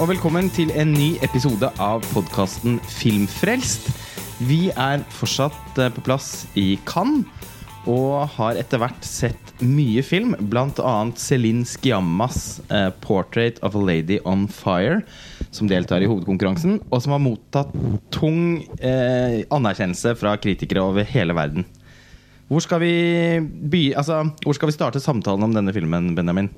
og 0.00 0.08
velkommen 0.08 0.48
til 0.52 0.70
en 0.78 0.92
ny 0.94 1.16
episode 1.24 1.68
av 1.82 2.04
podkasten 2.12 2.78
Filmfrelst. 2.88 3.90
Vi 4.48 4.70
er 4.70 5.02
fortsatt 5.12 5.78
eh, 5.80 5.90
på 5.92 6.04
plass 6.06 6.46
i 6.58 6.78
Cannes 6.88 7.26
og 7.90 8.30
har 8.36 8.56
etter 8.60 8.80
hvert 8.80 9.04
sett 9.04 9.52
mye 9.60 10.04
film, 10.06 10.36
bl.a. 10.48 10.94
Celine 11.18 11.66
Sciammas 11.68 12.62
eh, 12.70 12.88
'Portrait 13.02 13.58
of 13.66 13.76
a 13.76 13.82
Lady 13.82 14.20
on 14.24 14.46
Fire', 14.48 15.02
som 15.50 15.68
deltar 15.68 16.00
i 16.00 16.08
hovedkonkurransen, 16.08 16.78
og 16.88 17.02
som 17.02 17.16
har 17.16 17.24
mottatt 17.24 17.74
tung 18.14 18.62
eh, 18.78 19.42
anerkjennelse 19.52 20.14
fra 20.20 20.38
kritikere 20.40 20.84
over 20.86 21.04
hele 21.04 21.36
verden. 21.36 21.66
Hvor 22.48 22.64
skal, 22.64 22.80
vi 22.84 22.94
by, 23.40 23.82
altså, 23.96 24.24
hvor 24.44 24.56
skal 24.56 24.70
vi 24.70 24.78
starte 24.78 25.00
samtalen 25.00 25.44
om 25.46 25.54
denne 25.56 25.72
filmen, 25.74 26.14
Benjamin? 26.16 26.50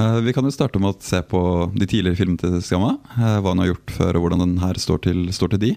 Eh, 0.00 0.20
vi 0.24 0.32
kan 0.32 0.46
jo 0.46 0.52
starte 0.54 0.80
med 0.80 0.94
å 0.94 1.02
se 1.04 1.18
på 1.28 1.40
de 1.76 1.86
tidligere 1.88 2.16
filmene 2.16 2.40
til 2.40 2.56
Skamma. 2.64 2.94
eh, 3.18 3.38
Hva 3.42 3.52
hun 3.52 3.60
har 3.60 3.70
gjort 3.72 3.90
før, 3.92 4.16
og 4.16 4.22
hvordan 4.24 4.44
den 4.44 4.58
her 4.62 4.78
står 4.80 5.02
til, 5.06 5.26
står 5.34 5.50
til 5.52 5.60
de. 5.64 5.70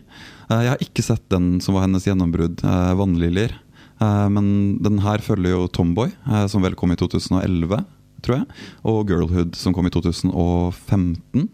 Eh, 0.50 0.62
Jeg 0.64 0.70
har 0.72 0.78
ikke 0.86 1.04
sett 1.04 1.26
den 1.30 1.60
som 1.60 1.76
var 1.76 1.84
hennes 1.88 2.06
gjennombrudd, 2.06 2.62
'Vannliljer'. 2.64 3.60
Men 4.04 4.80
den 4.84 4.98
her 5.00 5.18
følger 5.20 5.52
jo 5.52 5.68
'Tomboy', 5.68 6.12
som 6.50 6.62
vel 6.62 6.76
kom 6.76 6.92
i 6.92 6.96
2011, 6.96 7.86
tror 8.22 8.36
jeg. 8.38 8.48
Og 8.84 9.08
'Girlhood', 9.08 9.56
som 9.56 9.74
kom 9.74 9.86
i 9.86 9.90
2015, 9.90 11.50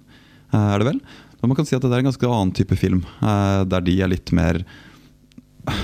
eh, 0.53 0.57
er 0.57 0.77
det 0.79 0.87
vel. 0.87 1.01
Og 1.41 1.47
man 1.49 1.55
kan 1.55 1.65
si 1.65 1.75
at 1.75 1.81
det 1.81 1.91
er 1.91 1.99
en 1.99 2.11
ganske 2.11 2.27
annen 2.27 2.51
type 2.53 2.75
film, 2.75 3.05
der 3.21 3.81
de 3.81 4.01
er 4.01 4.07
litt 4.09 4.31
mer 4.31 4.63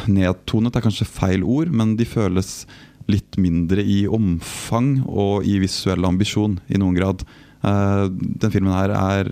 nedtonet, 0.08 0.74
Det 0.74 0.78
er 0.84 0.90
kanskje 0.90 1.06
feil 1.08 1.44
ord, 1.44 1.70
men 1.72 1.96
de 1.96 2.06
føles 2.06 2.66
litt 3.12 3.38
mindre 3.38 3.84
i 3.86 4.06
omfang 4.08 5.04
og 5.06 5.46
i 5.46 5.60
visuell 5.62 6.06
ambisjon 6.08 6.60
i 6.70 6.80
noen 6.82 6.96
grad. 6.98 7.22
Uh, 7.66 8.08
den 8.10 8.52
filmen 8.54 8.74
her 8.74 8.94
er 8.96 9.32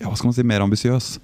ja, 0.00 0.08
hva 0.08 0.16
skal 0.16 0.28
man 0.30 0.36
si, 0.36 0.42
mer 0.44 0.64
ambisiøs. 0.64 1.14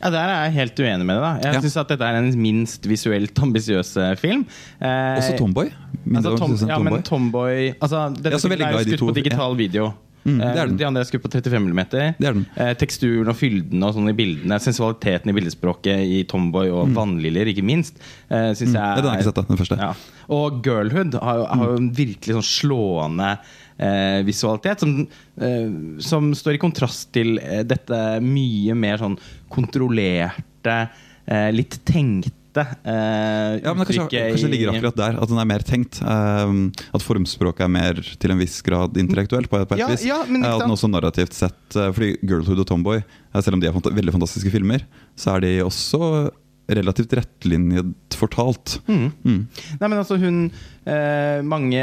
Ja, 0.00 0.10
Der 0.10 0.18
er 0.18 0.40
jeg 0.48 0.54
helt 0.56 0.80
uenig 0.82 1.06
med 1.06 1.14
deg. 1.20 1.22
da 1.22 1.48
Jeg 1.48 1.54
Ja. 1.54 1.60
synes 1.60 1.76
at 1.76 1.88
dette 1.88 2.02
er 2.04 2.16
en 2.18 2.30
minst 2.42 2.82
visuelt 2.86 3.38
ambisiøse 3.38 4.16
film. 4.18 4.44
Eh, 4.80 5.18
Også 5.20 5.36
Tomboy. 5.38 5.70
Altså, 6.16 6.36
tom, 6.36 6.56
ja, 6.68 6.78
men 6.78 7.02
Tomboy. 7.02 7.74
Altså, 7.80 8.08
Dette 8.14 8.34
er 8.34 8.82
skutt 8.82 8.98
på 9.06 9.14
digital 9.14 9.54
video. 9.56 9.92
Mm, 10.28 10.38
det 10.42 10.48
er 10.48 10.58
Eh, 10.58 10.66
den. 10.68 10.76
De 10.80 10.86
andre 10.88 11.00
er 11.04 11.08
skutt 11.08 11.22
på 11.24 11.30
35 11.32 11.68
mm. 11.68 11.80
Det 11.92 12.28
er 12.28 12.32
den. 12.36 12.46
Eh, 12.56 12.72
teksturen 12.80 13.28
og 13.32 13.36
fylden 13.40 13.82
og 13.88 13.94
sånn 13.96 14.10
i 14.12 14.16
bildene, 14.18 14.58
sensualiteten 14.60 15.32
i 15.32 15.36
bildespråket 15.38 16.02
i 16.04 16.22
Tomboy 16.28 16.68
og 16.70 16.92
Vannliljer, 16.96 17.50
ikke 17.54 17.64
minst, 17.64 17.98
eh, 18.28 18.52
synes 18.54 18.74
jeg 18.74 18.82
er, 18.82 19.00
den 19.02 19.10
har 19.10 19.16
jeg 19.18 19.24
ikke 19.24 19.30
sett, 19.32 19.40
da, 19.40 19.46
den 19.48 19.62
første. 19.62 19.78
Ja. 19.80 19.92
Og 20.28 20.60
Girlhood 20.64 21.14
har, 21.22 21.36
jo- 21.40 21.48
har 21.58 21.66
jo 21.72 21.76
en 21.80 21.90
virkelig 21.96 22.36
sånn 22.36 22.48
slående 22.52 23.38
eh, 23.78 24.22
visualitet 24.26 24.80
som, 24.80 25.06
eh, 25.40 25.68
som 26.02 26.32
står 26.34 26.54
i 26.56 26.58
kontrast 26.58 27.12
til 27.14 27.38
eh, 27.38 27.62
dette 27.62 28.20
mye 28.20 28.74
mer 28.74 28.98
sånn 28.98 29.16
kontrollerte, 29.54 30.88
eh, 31.28 31.50
litt 31.54 31.78
tenkte 31.86 32.34
eh, 32.64 33.58
Ja, 33.62 33.72
men 33.74 33.84
det 33.86 33.94
kanskje, 33.96 34.08
kanskje 34.32 34.46
det 34.48 34.52
ligger 34.54 34.72
akkurat 34.72 34.96
der, 34.98 35.18
at 35.22 35.28
den 35.30 35.38
er 35.42 35.48
mer 35.48 35.64
tenkt. 35.66 36.00
Um, 36.02 36.72
at 36.94 37.04
formspråket 37.04 37.64
er 37.66 37.72
mer 37.72 38.00
til 38.18 38.34
en 38.34 38.38
viss 38.42 38.58
grad 38.66 38.96
intellektuelt, 39.00 39.48
på, 39.50 39.60
på 39.64 39.74
et 39.78 39.82
Ja, 39.84 39.88
vis. 39.92 40.04
ja, 40.08 40.20
men 40.28 40.42
Eh, 40.44 40.48
at 40.50 40.60
den 40.60 40.68
sant? 40.68 40.76
også 40.78 40.90
narrativt 40.92 41.32
sett 41.36 41.76
uh, 41.76 41.90
Fordi 41.92 42.16
'Girlhood' 42.22 42.60
og 42.64 42.66
'Tomboy', 42.68 43.02
eh, 43.04 43.40
selv 43.40 43.54
om 43.54 43.60
de 43.60 43.66
er 43.68 43.72
fanta 43.76 43.90
veldig 43.94 44.12
fantastiske 44.18 44.50
filmer, 44.50 44.84
så 45.16 45.36
er 45.36 45.40
de 45.46 45.52
også 45.64 46.30
relativt 46.68 47.14
rettlinjet 47.16 47.94
fortalt. 48.12 48.78
Mm. 48.88 49.12
Mm. 49.24 49.38
Nei, 49.80 49.88
men 49.88 49.98
altså 49.98 50.18
hun 50.20 50.50
eh, 50.84 51.40
Mange 51.42 51.80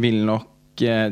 vil 0.00 0.22
nok 0.24 0.80
eh, 0.80 1.10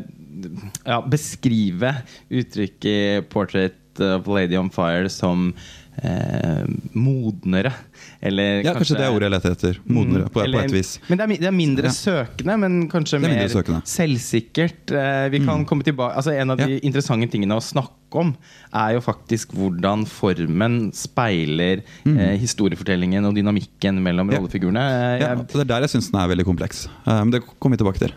ja, 0.86 1.00
beskrive 1.04 1.90
uttrykket 2.32 3.28
'Portrait 3.28 4.00
of 4.00 4.26
Lady 4.28 4.56
on 4.56 4.68
Fire' 4.70 5.08
som 5.08 5.54
eh, 6.02 6.64
modnere. 6.94 7.72
Eller 8.20 8.62
Ja, 8.64 8.74
kanskje 8.74 8.96
det 8.98 9.04
er 9.06 9.12
ordet 9.14 9.26
jeg 9.30 9.34
leter 9.36 9.50
etter. 9.56 9.78
Modnere, 9.86 10.28
på, 10.32 10.42
Eller- 10.44 10.58
på 10.60 10.64
et 10.64 10.72
vis. 10.72 10.98
Men 11.08 11.18
det 11.18 11.24
er, 11.24 11.36
det 11.40 11.46
er 11.48 11.56
mindre 11.56 11.84
Ja. 11.84 11.90
søkende, 11.90 12.58
men 12.58 12.88
kanskje 12.88 13.14
er 13.16 13.20
mer 13.20 13.48
søkende. 13.48 13.82
selvsikkert. 13.84 14.90
Eh, 14.92 15.28
vi 15.30 15.40
kan 15.44 15.64
komme 15.64 15.82
tilbake 15.82 16.16
Altså 16.16 16.32
En 16.40 16.50
av 16.50 16.56
de 16.58 16.68
Ja. 16.70 16.78
interessante 16.82 17.30
tingene 17.30 17.54
å 17.56 17.60
snakke 17.62 17.92
om, 18.12 18.36
er 18.72 18.92
jo 18.94 19.00
faktisk 19.00 19.52
hvordan 19.52 20.06
formen 20.06 20.92
speiler 20.94 21.82
eh, 22.06 22.36
historiefortellingen 22.38 23.24
og 23.26 23.34
dynamikken 23.34 24.00
mellom 24.02 24.30
Ja. 24.30 24.38
rollefigurene. 24.38 24.76
Eh, 24.78 25.20
Ja, 25.20 25.34
jeg- 25.34 25.46
det 25.48 25.60
er 25.60 25.64
der 25.64 25.80
jeg 25.80 25.90
syns 25.90 26.10
den 26.12 26.20
er 26.20 26.28
veldig 26.34 26.44
kompleks. 26.46 26.86
Uh, 27.06 27.24
men 27.24 27.30
det 27.30 27.42
kommer 27.60 27.76
vi 27.76 27.84
tilbake 27.84 27.98
til. 27.98 28.12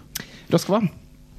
Roskva, 0.51 0.89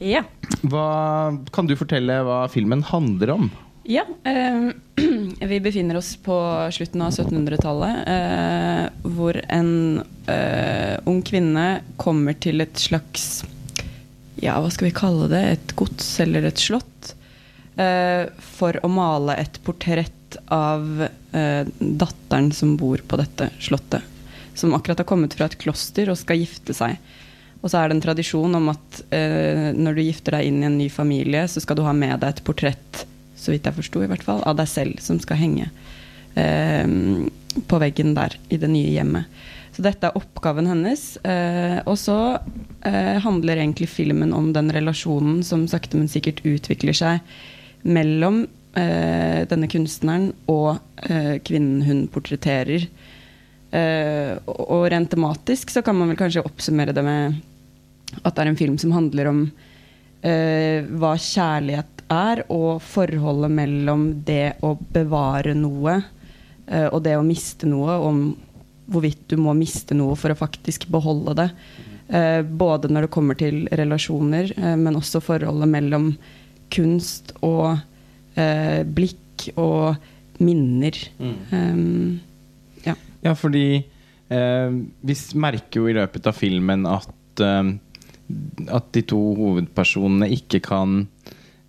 Ja. 0.01 0.23
hva, 0.65 1.39
kan 1.53 1.67
du 1.67 1.75
fortelle 1.77 2.23
hva 2.25 2.49
filmen 2.51 2.83
handler 2.83 3.31
om? 3.35 3.51
Ja 3.85 4.05
eh, 4.25 4.71
vi 5.53 5.61
befinner 5.61 5.97
oss 5.97 6.17
på 6.17 6.37
slutten 6.73 7.03
av 7.03 7.11
1700-tallet, 7.15 8.03
eh, 8.09 8.85
hvor 9.09 9.39
en 9.49 9.73
eh, 10.27 10.97
ung 11.09 11.23
kvinne 11.27 11.81
kommer 12.01 12.37
til 12.37 12.61
et 12.65 12.77
slags 12.79 13.43
Ja, 14.41 14.59
hva 14.61 14.71
skal 14.73 14.89
vi 14.91 14.97
kalle 14.97 15.29
det? 15.33 15.43
Et 15.55 15.73
gods 15.77 16.07
eller 16.25 16.47
et 16.49 16.61
slott. 16.61 17.15
eh, 17.77 18.29
for 18.41 18.77
å 18.85 18.89
male 18.93 19.37
et 19.41 19.59
portrett 19.65 20.37
av 20.53 21.03
eh, 21.33 21.67
datteren 21.79 22.53
som 22.53 22.77
bor 22.81 23.01
på 23.07 23.19
dette 23.21 23.51
slottet. 23.61 24.03
Som 24.55 24.75
akkurat 24.77 24.99
har 25.03 25.09
kommet 25.09 25.35
fra 25.35 25.49
et 25.49 25.59
kloster 25.61 26.11
og 26.13 26.19
skal 26.21 26.41
gifte 26.41 26.75
seg. 26.77 26.97
Og 27.61 27.69
så 27.69 27.81
er 27.83 27.89
det 27.91 27.99
en 27.99 28.05
tradisjon 28.05 28.55
om 28.57 28.71
at 28.73 29.01
eh, 29.13 29.71
når 29.77 29.97
du 29.99 30.03
gifter 30.07 30.39
deg 30.39 30.49
inn 30.49 30.63
i 30.63 30.69
en 30.71 30.79
ny 30.81 30.89
familie, 30.93 31.45
så 31.49 31.61
skal 31.61 31.77
du 31.77 31.85
ha 31.85 31.93
med 31.97 32.21
deg 32.23 32.33
et 32.39 32.45
portrett, 32.47 33.03
så 33.41 33.55
vidt 33.55 33.67
jeg 33.69 33.79
forsto 33.79 34.05
i 34.05 34.11
hvert 34.11 34.27
fall, 34.27 34.45
av 34.45 34.59
deg 34.61 34.69
selv 34.71 35.01
som 35.05 35.21
skal 35.23 35.41
henge 35.41 35.71
eh, 36.39 36.85
på 37.71 37.81
veggen 37.83 38.15
der 38.19 38.37
i 38.53 38.61
det 38.61 38.71
nye 38.71 38.93
hjemmet. 38.95 39.41
Så 39.81 39.85
dette 39.87 40.11
er 40.11 40.19
oppgaven 40.19 40.69
hennes. 40.69 41.03
Eh, 41.25 41.79
og 41.89 41.97
så 42.01 42.19
eh, 42.87 43.17
handler 43.23 43.61
egentlig 43.63 43.89
filmen 43.89 44.35
om 44.37 44.51
den 44.53 44.71
relasjonen 44.75 45.41
som 45.47 45.67
sakte, 45.71 45.99
men 45.99 46.11
sikkert 46.11 46.43
utvikler 46.45 46.97
seg 46.97 47.23
mellom 47.87 48.43
eh, 48.77 49.47
denne 49.49 49.71
kunstneren 49.71 50.33
og 50.51 50.83
kvinnen 51.47 51.81
hun 51.87 52.03
portretterer. 52.13 52.83
Og 53.71 54.83
rent 54.93 55.09
tematisk 55.15 55.71
så 55.73 55.81
kan 55.87 55.97
man 55.97 56.11
vel 56.11 56.19
kanskje 56.19 56.43
oppsummere 56.45 56.93
det 56.93 57.05
med 57.07 57.39
at 58.21 58.35
det 58.35 58.43
er 58.43 58.51
en 58.51 58.59
film 58.59 58.77
som 58.83 58.93
handler 58.93 59.31
om 59.31 59.39
hva 60.21 61.13
kjærlighet 61.17 62.00
er, 62.11 62.45
og 62.53 62.81
forholdet 62.85 63.53
mellom 63.55 64.09
det 64.27 64.57
å 64.67 64.75
bevare 64.93 65.55
noe 65.57 66.01
uh, 66.01 66.89
og 66.91 67.03
det 67.07 67.17
å 67.19 67.27
miste 67.27 67.69
noe, 67.71 67.97
om 67.99 68.25
hvorvidt 68.91 69.29
du 69.31 69.39
må 69.39 69.55
miste 69.55 69.95
noe 69.95 70.17
for 70.19 70.33
å 70.33 70.39
faktisk 70.39 70.89
beholde 70.91 71.37
det. 71.39 71.49
Uh, 72.11 72.43
både 72.43 72.91
når 72.91 73.07
det 73.07 73.15
kommer 73.15 73.39
til 73.39 73.63
relasjoner, 73.71 74.51
uh, 74.59 74.77
men 74.81 74.99
også 74.99 75.23
forholdet 75.23 75.71
mellom 75.71 76.13
kunst 76.71 77.35
og 77.45 77.79
eh, 78.39 78.83
blikk 78.87 79.51
og 79.59 79.97
minner. 80.41 80.97
Um, 81.21 82.21
ja. 82.85 82.95
Ja, 83.25 83.35
fordi 83.37 83.65
eh, 83.77 84.77
vi 85.01 85.17
merker 85.35 85.83
jo 85.83 85.91
i 85.91 85.97
løpet 85.99 86.31
av 86.31 86.39
filmen 86.39 86.87
at 86.89 87.17
At 87.41 88.89
de 88.93 89.01
to 89.09 89.19
hovedpersonene 89.39 90.27
ikke 90.35 90.59
kan 90.63 91.07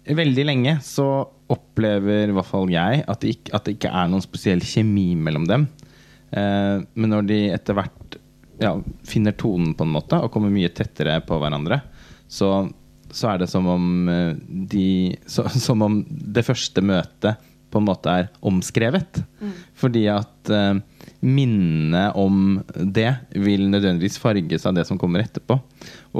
Veldig 0.01 0.45
lenge 0.47 0.79
så 0.81 1.07
opplever 1.51 2.31
i 2.31 2.35
hvert 2.35 2.47
fall 2.47 2.71
jeg 2.71 3.03
at 3.05 3.21
det 3.21 3.35
ikke, 3.35 3.53
at 3.53 3.67
det 3.67 3.75
ikke 3.75 3.91
er 4.01 4.09
noen 4.09 4.23
spesiell 4.23 4.63
kjemi 4.65 5.11
mellom 5.19 5.45
dem. 5.49 5.67
Eh, 6.31 6.81
men 6.95 7.13
når 7.13 7.27
de 7.29 7.39
etter 7.53 7.77
hvert 7.77 8.17
ja, 8.61 8.75
finner 9.07 9.35
tonen 9.37 9.75
på 9.77 9.85
en 9.85 9.93
måte 9.93 10.19
og 10.21 10.31
kommer 10.33 10.53
mye 10.53 10.71
tettere 10.73 11.19
på 11.25 11.37
hverandre, 11.41 11.81
så, 12.31 12.69
så 13.11 13.33
er 13.33 13.43
det 13.43 13.49
som 13.51 13.67
om 13.69 14.09
eh, 14.11 14.33
de 14.49 14.87
så, 15.27 15.47
Som 15.67 15.85
om 15.85 16.01
det 16.09 16.45
første 16.47 16.83
møtet 16.85 17.47
på 17.71 17.79
en 17.79 17.87
måte 17.87 18.11
er 18.11 18.31
omskrevet. 18.43 19.21
Fordi 19.79 20.05
at 20.11 20.51
eh, 20.51 20.81
minnet 21.23 22.17
om 22.19 22.59
det 22.75 23.13
vil 23.37 23.69
nødvendigvis 23.71 24.19
farges 24.21 24.65
av 24.67 24.75
det 24.75 24.87
som 24.89 24.99
kommer 24.99 25.23
etterpå. 25.23 25.59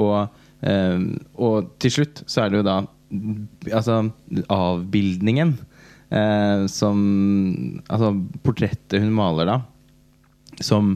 Og, 0.00 0.16
eh, 0.64 0.98
og 1.36 1.74
til 1.82 1.98
slutt 1.98 2.24
så 2.26 2.44
er 2.44 2.52
det 2.52 2.62
jo 2.62 2.68
da 2.70 2.78
altså 3.70 3.98
avbildningen 4.52 5.56
eh, 6.10 6.64
som 6.70 7.02
Altså 7.86 8.12
portrettet 8.44 9.02
hun 9.02 9.12
maler 9.16 9.48
da, 9.48 9.58
som 10.64 10.94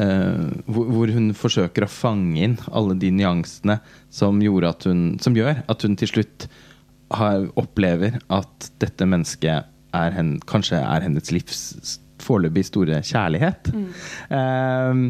eh, 0.00 0.50
hvor, 0.66 0.90
hvor 0.92 1.12
hun 1.14 1.32
forsøker 1.36 1.86
å 1.86 1.92
fange 1.92 2.42
inn 2.46 2.58
alle 2.72 2.96
de 3.00 3.12
nyansene 3.14 3.78
som, 4.12 4.40
at 4.40 4.88
hun, 4.88 5.02
som 5.22 5.36
gjør 5.36 5.64
at 5.66 5.86
hun 5.86 5.96
til 6.00 6.12
slutt 6.14 6.48
har, 7.12 7.48
opplever 7.60 8.20
at 8.32 8.70
dette 8.80 9.08
mennesket 9.08 9.68
er 9.92 10.14
hen, 10.16 10.38
kanskje 10.48 10.80
er 10.80 11.04
hennes 11.04 11.32
livs 11.34 11.98
foreløpig 12.22 12.64
store 12.68 13.02
kjærlighet. 13.04 13.72
Eh, 14.32 15.02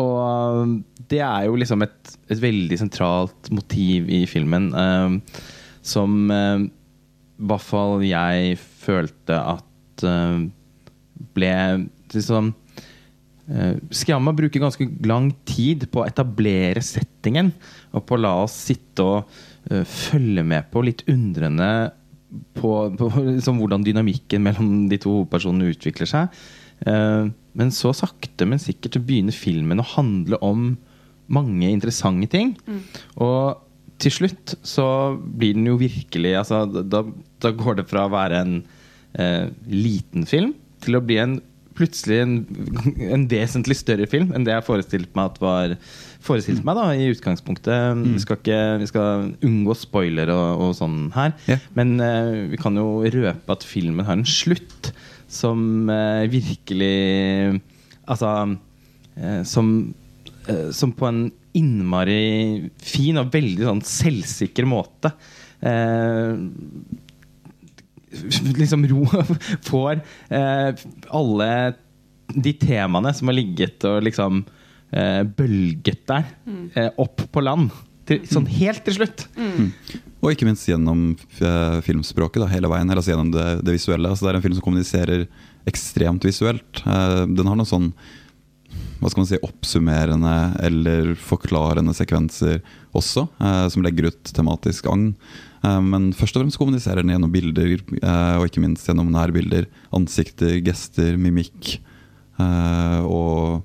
og 0.00 0.78
det 1.10 1.20
er 1.22 1.46
jo 1.46 1.58
liksom 1.60 1.84
et, 1.86 2.14
et 2.32 2.40
veldig 2.42 2.78
sentralt 2.80 3.50
motiv 3.54 4.08
i 4.10 4.24
filmen, 4.30 4.70
eh, 4.74 5.44
som 5.84 6.30
eh, 6.34 6.66
i 7.34 7.48
hvert 7.50 7.66
fall 7.66 8.02
jeg 8.06 8.58
følte 8.58 9.38
at 9.38 10.06
eh, 10.06 10.44
ble 11.34 11.54
liksom 12.14 12.52
uh, 13.50 13.74
Skramma 13.94 14.34
bruker 14.36 14.62
ganske 14.62 14.86
lang 15.06 15.30
tid 15.48 15.88
på 15.92 16.02
å 16.02 16.06
etablere 16.08 16.82
settingen 16.84 17.52
og 17.94 18.06
på 18.06 18.16
å 18.16 18.22
la 18.22 18.34
oss 18.44 18.56
sitte 18.70 19.04
og 19.04 19.36
uh, 19.70 19.82
følge 19.82 20.44
med 20.46 20.70
på 20.72 20.84
litt 20.86 21.04
undrende 21.10 21.70
på, 22.58 22.72
på 22.98 23.10
liksom, 23.36 23.60
hvordan 23.62 23.86
dynamikken 23.86 24.44
mellom 24.46 24.86
de 24.90 25.00
to 25.02 25.20
hovedpersonene 25.20 25.74
utvikler 25.74 26.10
seg. 26.10 26.44
Uh, 26.86 27.30
men 27.58 27.70
så 27.74 27.92
sakte, 27.96 28.46
men 28.48 28.62
sikkert 28.62 28.98
så 28.98 29.02
begynner 29.04 29.36
filmen 29.36 29.82
å 29.82 29.90
handle 29.94 30.40
om 30.44 30.74
mange 31.32 31.70
interessante 31.70 32.28
ting. 32.32 32.52
Mm. 32.66 32.82
Og 33.24 33.62
til 34.02 34.14
slutt 34.18 34.56
så 34.66 34.86
blir 35.16 35.56
den 35.56 35.68
jo 35.70 35.78
virkelig 35.80 36.34
altså, 36.40 36.64
da, 36.66 37.04
da, 37.42 37.54
går 37.54 37.80
det 37.80 37.88
fra 37.90 38.06
å 38.06 38.12
være 38.12 38.40
en 38.42 38.54
eh, 39.14 39.50
liten 39.70 40.26
film 40.28 40.54
til 40.84 40.98
å 40.98 41.04
bli 41.04 41.20
en 41.22 41.38
plutselig 41.74 42.20
en, 42.22 42.34
en, 43.14 43.24
vesentlig 43.30 43.78
større 43.80 44.06
film 44.10 44.34
enn 44.34 44.46
det 44.46 44.54
jeg 44.54 44.66
forestilte 44.66 45.14
meg 45.18 45.32
at 45.32 45.40
var 45.42 45.76
forestilt 46.24 46.62
meg 46.66 46.78
da 46.78 46.84
i 46.96 47.08
utgangspunktet. 47.12 47.98
Mm. 47.98 48.04
Vi, 48.14 48.20
skal 48.22 48.38
ikke, 48.40 48.60
vi 48.82 48.90
skal 48.90 49.32
unngå 49.44 49.76
spoiler 49.78 50.30
og, 50.34 50.68
og 50.68 50.76
sånn 50.78 51.00
her. 51.16 51.34
Yeah. 51.50 51.64
Men 51.78 51.96
eh, 52.02 52.44
vi 52.52 52.60
kan 52.60 52.78
jo 52.80 53.02
røpe 53.02 53.56
at 53.56 53.66
filmen 53.66 54.06
har 54.06 54.18
en 54.18 54.28
slutt 54.28 54.92
som 55.34 55.90
eh, 55.90 56.24
virkelig 56.32 57.60
Altså 58.04 58.30
eh, 59.16 59.42
som, 59.48 59.94
eh, 60.48 60.70
som 60.70 60.92
på 60.92 61.08
en 61.08 61.24
innmari 61.54 62.70
fin 62.82 63.20
og 63.20 63.30
veldig 63.32 63.68
sånn 63.68 63.80
selvsikker 63.86 64.66
måte 64.68 65.12
eh, 65.64 66.34
liksom 68.58 68.84
ro 68.90 69.06
får 69.70 70.02
alle 71.14 71.48
de 72.34 72.52
temaene 72.58 73.12
som 73.14 73.30
har 73.30 73.38
ligget 73.38 73.86
og 73.88 74.04
liksom 74.06 74.44
bølget 75.34 76.04
der, 76.06 76.28
mm. 76.46 76.92
opp 77.02 77.24
på 77.34 77.42
land. 77.42 77.72
Til, 78.08 78.24
sånn 78.28 78.48
helt 78.58 78.82
til 78.84 78.98
slutt. 78.98 79.26
Mm. 79.38 79.70
Og 80.24 80.32
ikke 80.32 80.48
minst 80.48 80.68
gjennom 80.68 81.06
eh, 81.14 81.78
filmspråket 81.86 82.42
da, 82.42 82.50
hele 82.52 82.68
veien. 82.72 82.92
Altså 82.92 83.14
gjennom 83.14 83.32
det, 83.32 83.46
det 83.64 83.76
visuelle. 83.76 84.10
Altså, 84.10 84.26
det 84.26 84.34
er 84.34 84.40
en 84.40 84.44
film 84.44 84.58
som 84.58 84.66
kommuniserer 84.66 85.24
ekstremt 85.68 86.26
visuelt. 86.26 86.84
Uh, 86.84 87.24
den 87.24 87.48
har 87.48 87.56
noen 87.56 87.68
sånn 87.68 87.88
hva 89.00 89.10
skal 89.10 89.20
man 89.22 89.28
si, 89.28 89.38
oppsummerende 89.44 90.34
eller 90.64 91.10
forklarende 91.20 91.92
sekvenser 91.96 92.60
også, 92.96 93.26
uh, 93.40 93.66
som 93.72 93.84
legger 93.84 94.10
ut 94.12 94.32
tematisk 94.36 94.88
agn. 94.92 95.10
Eh, 95.64 95.80
men 95.84 96.10
først 96.16 96.36
og 96.36 96.44
fremst 96.44 96.60
kommuniserer 96.60 97.02
den 97.02 97.14
gjennom 97.14 97.32
bilder, 97.32 97.76
eh, 97.78 98.34
og 98.38 98.48
ikke 98.48 98.62
minst 98.64 98.88
gjennom 98.88 99.12
nærbilder. 99.12 99.68
Ansikter, 99.96 100.58
gester, 100.64 101.16
mimikk. 101.20 101.78
Eh, 102.40 103.00
og 103.06 103.62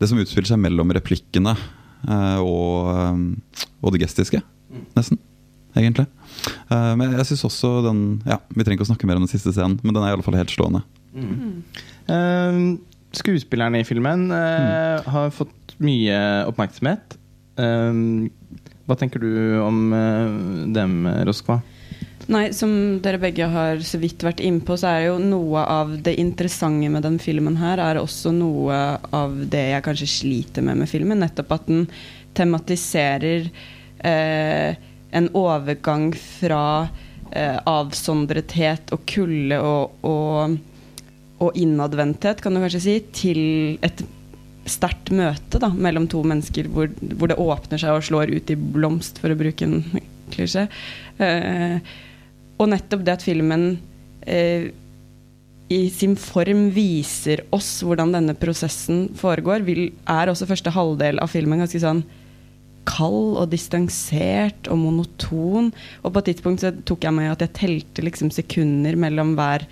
det 0.00 0.10
som 0.10 0.18
utspiller 0.20 0.50
seg 0.50 0.62
mellom 0.62 0.90
replikkene 0.96 1.54
og, 2.04 3.22
og 3.80 3.94
det 3.94 4.02
gestiske, 4.04 4.42
nesten. 4.98 5.20
Egentlig. 5.74 6.04
Men 6.70 7.16
jeg 7.16 7.26
syns 7.26 7.40
også 7.48 7.68
den 7.82 8.00
ja, 8.22 8.36
Vi 8.54 8.62
trenger 8.62 8.76
ikke 8.76 8.84
å 8.84 8.90
snakke 8.92 9.08
mer 9.10 9.18
om 9.18 9.24
den 9.24 9.30
siste 9.32 9.50
scenen, 9.50 9.80
men 9.82 9.90
den 9.90 10.04
er 10.04 10.12
i 10.12 10.14
alle 10.14 10.22
fall 10.22 10.36
helt 10.38 10.52
slående. 10.54 10.84
Mm. 11.14 11.62
Uh, 12.06 12.78
skuespillerne 13.14 13.80
i 13.82 13.86
filmen 13.86 14.28
uh, 14.30 14.38
mm. 14.38 15.10
har 15.14 15.34
fått 15.34 15.74
mye 15.82 16.18
oppmerksomhet. 16.50 17.18
Uh, 17.58 18.30
hva 18.84 18.98
tenker 19.00 19.22
du 19.22 19.30
om 19.64 19.88
dem, 20.74 20.96
Roskva? 21.24 21.62
Nei, 22.32 22.52
Som 22.56 23.00
dere 23.04 23.20
begge 23.20 23.46
har 23.52 23.80
så 23.84 23.98
vidt 24.00 24.24
vært 24.24 24.40
innpå, 24.40 24.78
så 24.80 24.94
er 24.94 25.06
jo 25.10 25.18
noe 25.20 25.60
av 25.68 25.92
det 26.04 26.16
interessante 26.20 26.88
med 26.88 27.04
den 27.04 27.18
filmen 27.20 27.58
her, 27.60 27.82
er 27.82 28.00
også 28.00 28.32
noe 28.32 28.78
av 29.12 29.34
det 29.52 29.66
jeg 29.74 29.84
kanskje 29.84 30.10
sliter 30.10 30.64
med 30.64 30.80
med 30.80 30.88
filmen. 30.88 31.20
Nettopp 31.20 31.52
at 31.58 31.68
den 31.68 31.84
tematiserer 32.34 33.50
eh, 34.00 34.76
en 35.14 35.28
overgang 35.36 36.10
fra 36.16 36.88
eh, 37.30 37.58
avsondrethet 37.68 38.94
og 38.96 39.04
kulde 39.10 39.60
og, 39.60 40.00
og, 40.08 40.56
og 41.44 41.60
innadvendthet, 41.60 42.40
kan 42.40 42.56
du 42.56 42.62
kanskje 42.64 42.84
si, 42.86 42.96
til 43.14 43.42
et 43.84 44.00
sterkt 44.64 45.12
møte 45.12 45.60
da, 45.60 45.68
mellom 45.68 46.08
to 46.08 46.22
mennesker 46.24 46.70
hvor, 46.72 46.88
hvor, 47.18 47.28
det 47.28 47.36
åpner 47.40 47.80
seg 47.80 47.98
og 47.98 48.08
slår 48.08 48.32
ut 48.32 48.50
i 48.50 48.56
blomst, 48.56 49.20
for 49.20 49.32
å 49.32 49.38
bruke 49.38 49.68
en 49.68 49.82
klisjé. 50.32 50.66
Eh, 51.20 51.94
og 52.58 52.70
nettopp 52.70 53.04
det 53.06 53.16
at 53.16 53.24
filmen 53.24 53.74
eh, 54.26 54.70
i 55.72 55.80
sin 55.92 56.14
form 56.20 56.68
viser 56.74 57.42
oss 57.54 57.78
hvordan 57.84 58.12
denne 58.14 58.34
prosessen 58.36 59.08
foregår, 59.18 59.64
vil, 59.66 59.88
er 60.10 60.30
også 60.30 60.48
første 60.50 60.72
halvdel 60.74 61.18
av 61.24 61.32
filmen 61.32 61.62
ganske 61.62 61.80
sånn 61.82 62.04
kald 62.84 63.38
og 63.40 63.48
distansert 63.52 64.68
og 64.68 64.78
monoton. 64.82 65.70
Og 66.04 66.12
på 66.12 66.20
et 66.20 66.30
tidspunkt 66.32 66.64
så 66.64 66.72
tok 66.84 67.06
jeg 67.06 67.16
meg 67.16 67.32
at 67.32 67.46
jeg 67.46 67.56
telte 67.56 68.04
liksom 68.04 68.32
sekunder 68.34 68.98
mellom 69.00 69.32
hver 69.38 69.64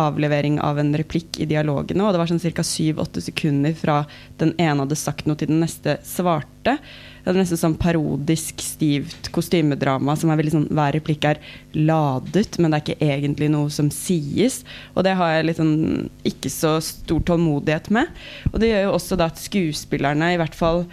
avlevering 0.00 0.58
av 0.60 0.78
en 0.78 0.92
replikk 0.96 1.38
i 1.40 1.46
dialogene. 1.48 2.04
Og 2.04 2.14
det 2.14 2.20
var 2.20 2.30
sånn 2.30 2.42
ca. 2.42 2.64
syv-åtte 2.66 3.22
sekunder 3.24 3.74
fra 3.78 4.02
den 4.40 4.54
ene 4.58 4.84
hadde 4.84 4.98
sagt 4.98 5.28
noe 5.28 5.38
til 5.38 5.50
den 5.52 5.62
neste 5.62 5.98
svarte. 6.06 6.76
Det 7.24 7.32
er 7.32 7.38
nesten 7.38 7.60
sånn 7.60 7.76
parodisk, 7.80 8.60
stivt 8.60 9.30
kostymedrama 9.32 10.16
som 10.20 10.32
er 10.32 10.40
veldig 10.40 10.52
sånn 10.52 10.66
Hver 10.74 10.92
replikk 10.98 11.24
er 11.28 11.40
ladet, 11.72 12.58
men 12.58 12.70
det 12.74 12.80
er 12.80 12.84
ikke 12.84 13.08
egentlig 13.14 13.48
noe 13.54 13.72
som 13.72 13.88
sies. 13.94 14.60
Og 14.92 15.06
det 15.06 15.14
har 15.16 15.38
jeg 15.38 15.48
litt 15.48 15.62
sånn 15.62 16.10
ikke 16.28 16.52
så 16.52 16.76
stor 16.84 17.24
tålmodighet 17.30 17.88
med. 17.94 18.12
Og 18.52 18.60
det 18.60 18.74
gjør 18.74 18.86
jo 18.88 18.94
også 18.98 19.18
da 19.20 19.30
at 19.32 19.40
skuespillerne, 19.40 20.34
i 20.34 20.40
hvert 20.40 20.58
fall 20.58 20.84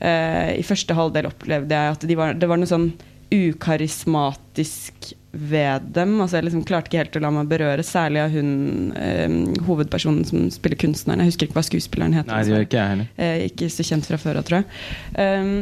eh, 0.00 0.58
i 0.58 0.66
første 0.66 0.96
halvdel, 0.96 1.30
opplevde 1.30 1.76
jeg 1.76 1.96
at 1.96 2.08
de 2.10 2.18
var, 2.18 2.34
det 2.34 2.50
var 2.50 2.60
noe 2.60 2.70
sånn 2.70 2.90
ukarismatisk 3.30 5.12
ved 5.32 5.90
dem. 5.94 6.16
Altså 6.20 6.38
jeg 6.38 6.48
liksom 6.48 6.64
klarte 6.66 6.90
ikke 6.90 7.02
helt 7.04 7.18
å 7.20 7.22
la 7.22 7.32
meg 7.34 7.50
berøre, 7.50 7.84
særlig 7.86 8.22
av 8.24 8.32
hun 8.34 8.94
eh, 8.98 9.34
hovedpersonen 9.66 10.24
som 10.26 10.48
spiller 10.54 10.80
kunstneren. 10.80 11.22
Jeg 11.22 11.34
husker 11.34 11.48
ikke 11.48 11.60
hva 11.60 11.66
skuespilleren 11.66 12.16
heter. 12.18 12.32
Nei, 12.32 12.42
det 12.46 12.54
gjør 12.54 12.66
ikke 12.66 12.80
jeg 12.80 12.94
heller. 12.94 13.12
Eh, 13.16 13.44
ikke 13.50 13.70
så 13.72 13.86
kjent 13.86 14.08
fra 14.10 14.18
før 14.20 14.40
av, 14.40 14.48
tror 14.48 14.62
jeg. 14.62 14.80
Um, 15.14 15.52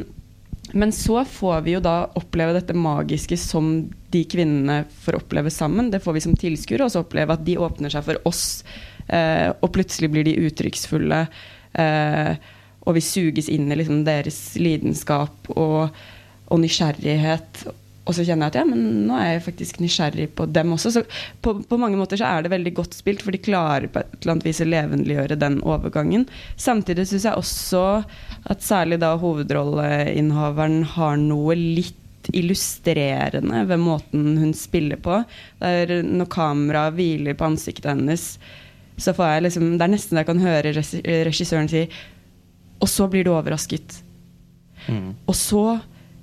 men 0.76 0.92
så 0.92 1.22
får 1.24 1.62
vi 1.64 1.74
jo 1.76 1.80
da 1.84 1.96
oppleve 2.18 2.56
dette 2.58 2.76
magiske 2.76 3.38
som 3.40 3.70
de 4.12 4.20
kvinnene 4.28 4.82
får 5.04 5.22
oppleve 5.22 5.52
sammen. 5.52 5.88
Det 5.92 6.02
får 6.04 6.16
vi 6.16 6.24
som 6.26 6.36
tilskuere, 6.36 6.84
og 6.84 6.92
så 6.92 7.04
oppleve 7.04 7.36
at 7.36 7.44
de 7.46 7.56
åpner 7.60 7.92
seg 7.92 8.04
for 8.04 8.28
oss. 8.28 8.44
Eh, 9.08 9.48
og 9.48 9.72
plutselig 9.72 10.10
blir 10.12 10.28
de 10.28 10.36
uttrykksfulle. 10.48 11.22
Eh, 11.72 12.32
og 12.88 12.96
vi 12.96 13.04
suges 13.04 13.48
inn 13.52 13.68
i 13.72 13.80
liksom 13.80 14.04
deres 14.04 14.40
lidenskap 14.60 15.48
og, 15.56 15.96
og 16.48 16.60
nysgjerrighet 16.60 17.64
og 18.08 18.16
så 18.16 18.24
kjenner 18.24 18.48
jeg 18.48 18.54
at 18.54 18.58
ja, 18.62 18.64
men 18.64 18.84
nå 19.04 19.16
er 19.20 19.34
jeg 19.34 19.44
faktisk 19.44 19.82
nysgjerrig 19.84 20.30
på 20.38 20.46
dem 20.48 20.72
også. 20.72 20.94
Så 20.94 21.02
på, 21.44 21.58
på 21.68 21.78
mange 21.80 21.98
måter 22.00 22.16
så 22.16 22.30
er 22.30 22.44
det 22.44 22.52
veldig 22.54 22.72
godt 22.78 22.96
spilt, 22.96 23.20
for 23.24 23.36
de 23.36 23.42
klarer 23.44 23.90
på 23.92 24.00
et 24.00 24.14
eller 24.22 24.34
annet 24.34 24.46
vis 24.48 24.62
å 24.64 24.68
levendegjøre 24.68 25.36
den 25.42 25.58
overgangen. 25.60 26.24
Samtidig 26.56 27.04
syns 27.10 27.26
jeg 27.28 27.36
også 27.36 27.82
at 28.48 28.64
særlig 28.64 29.00
da 29.02 29.12
hovedrolleinnehaveren 29.20 30.80
har 30.94 31.20
noe 31.20 31.58
litt 31.58 32.32
illustrerende 32.32 33.62
ved 33.68 33.80
måten 33.80 34.38
hun 34.40 34.56
spiller 34.56 35.00
på. 35.04 35.20
Der 35.60 36.00
når 36.04 36.32
kameraet 36.32 36.96
hviler 36.96 37.36
på 37.36 37.50
ansiktet 37.52 37.92
hennes, 37.92 38.30
så 38.98 39.12
får 39.14 39.34
jeg 39.34 39.44
liksom 39.46 39.66
Det 39.78 39.84
er 39.84 39.92
nesten 39.92 40.18
jeg 40.18 40.26
kan 40.26 40.40
høre 40.42 40.72
regissøren 41.28 41.68
si 41.70 41.84
Og 42.82 42.88
så 42.90 43.06
blir 43.06 43.22
du 43.24 43.30
overrasket. 43.30 44.00
Mm. 44.88 45.12
Og 45.28 45.36
så 45.36 45.64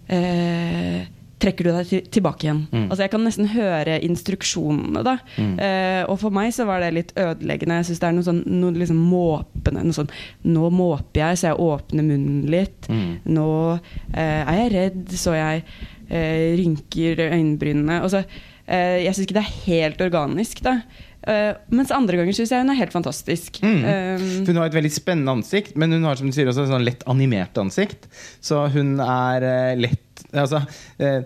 eh, 0.09 1.05
trekker 1.45 1.67
du 1.67 1.71
deg 1.71 2.09
tilbake 2.13 2.47
igjen. 2.47 2.61
Mm. 2.71 2.85
Altså 2.89 3.05
Jeg 3.05 3.13
kan 3.13 3.25
nesten 3.25 3.49
høre 3.53 3.99
instruksjonene. 4.05 5.03
da 5.05 5.15
mm. 5.37 5.53
eh, 5.61 6.01
Og 6.11 6.19
for 6.21 6.35
meg 6.35 6.51
så 6.55 6.67
var 6.67 6.83
det 6.83 6.93
litt 6.95 7.13
ødeleggende. 7.19 7.79
Jeg 7.81 7.89
syns 7.91 8.03
det 8.03 8.09
er 8.09 8.17
noe 8.17 8.27
sånn 8.27 8.41
noe 8.49 8.75
liksom 8.75 9.01
måpende 9.11 9.85
noe 9.85 9.95
sånn, 9.95 10.11
Nå 10.49 10.69
måper 10.73 11.21
jeg, 11.21 11.39
så 11.41 11.51
jeg 11.51 11.61
åpner 11.67 12.07
munnen 12.07 12.43
litt. 12.51 12.89
Mm. 12.89 13.21
Nå 13.37 13.49
eh, 13.75 14.41
er 14.41 14.59
jeg 14.63 14.73
redd, 14.75 15.15
så 15.19 15.37
jeg 15.37 15.63
eh, 16.09 16.53
rynker 16.59 17.25
øyenbrynene. 17.29 18.01
Altså, 18.01 18.25
jeg 18.65 19.13
syns 19.13 19.27
ikke 19.27 19.35
det 19.37 19.43
er 19.43 19.57
helt 19.67 19.99
organisk. 20.01 20.63
da 20.65 20.79
Uh, 21.25 21.53
mens 21.73 21.93
andre 21.95 22.19
ganger 22.19 22.37
syns 22.37 22.53
jeg 22.53 22.65
hun 22.65 22.73
er 22.73 22.81
helt 22.81 22.93
fantastisk. 22.95 23.61
Mm. 23.65 23.79
Um, 23.81 24.27
hun 24.49 24.59
har 24.61 24.69
et 24.69 24.77
veldig 24.77 24.93
spennende 24.93 25.37
ansikt, 25.39 25.77
men 25.79 25.95
hun 25.95 26.05
har 26.05 26.19
som 26.19 26.29
du 26.29 26.35
sier 26.35 26.51
også 26.51 26.67
et 26.67 26.73
sånn 26.73 26.85
lett 26.85 27.05
animert 27.11 27.57
ansikt. 27.61 28.05
Så 28.43 28.67
hun 28.75 28.99
er 29.01 29.49
uh, 29.49 29.73
lett 29.79 30.01
Altså 30.35 30.61
uh, 30.63 31.21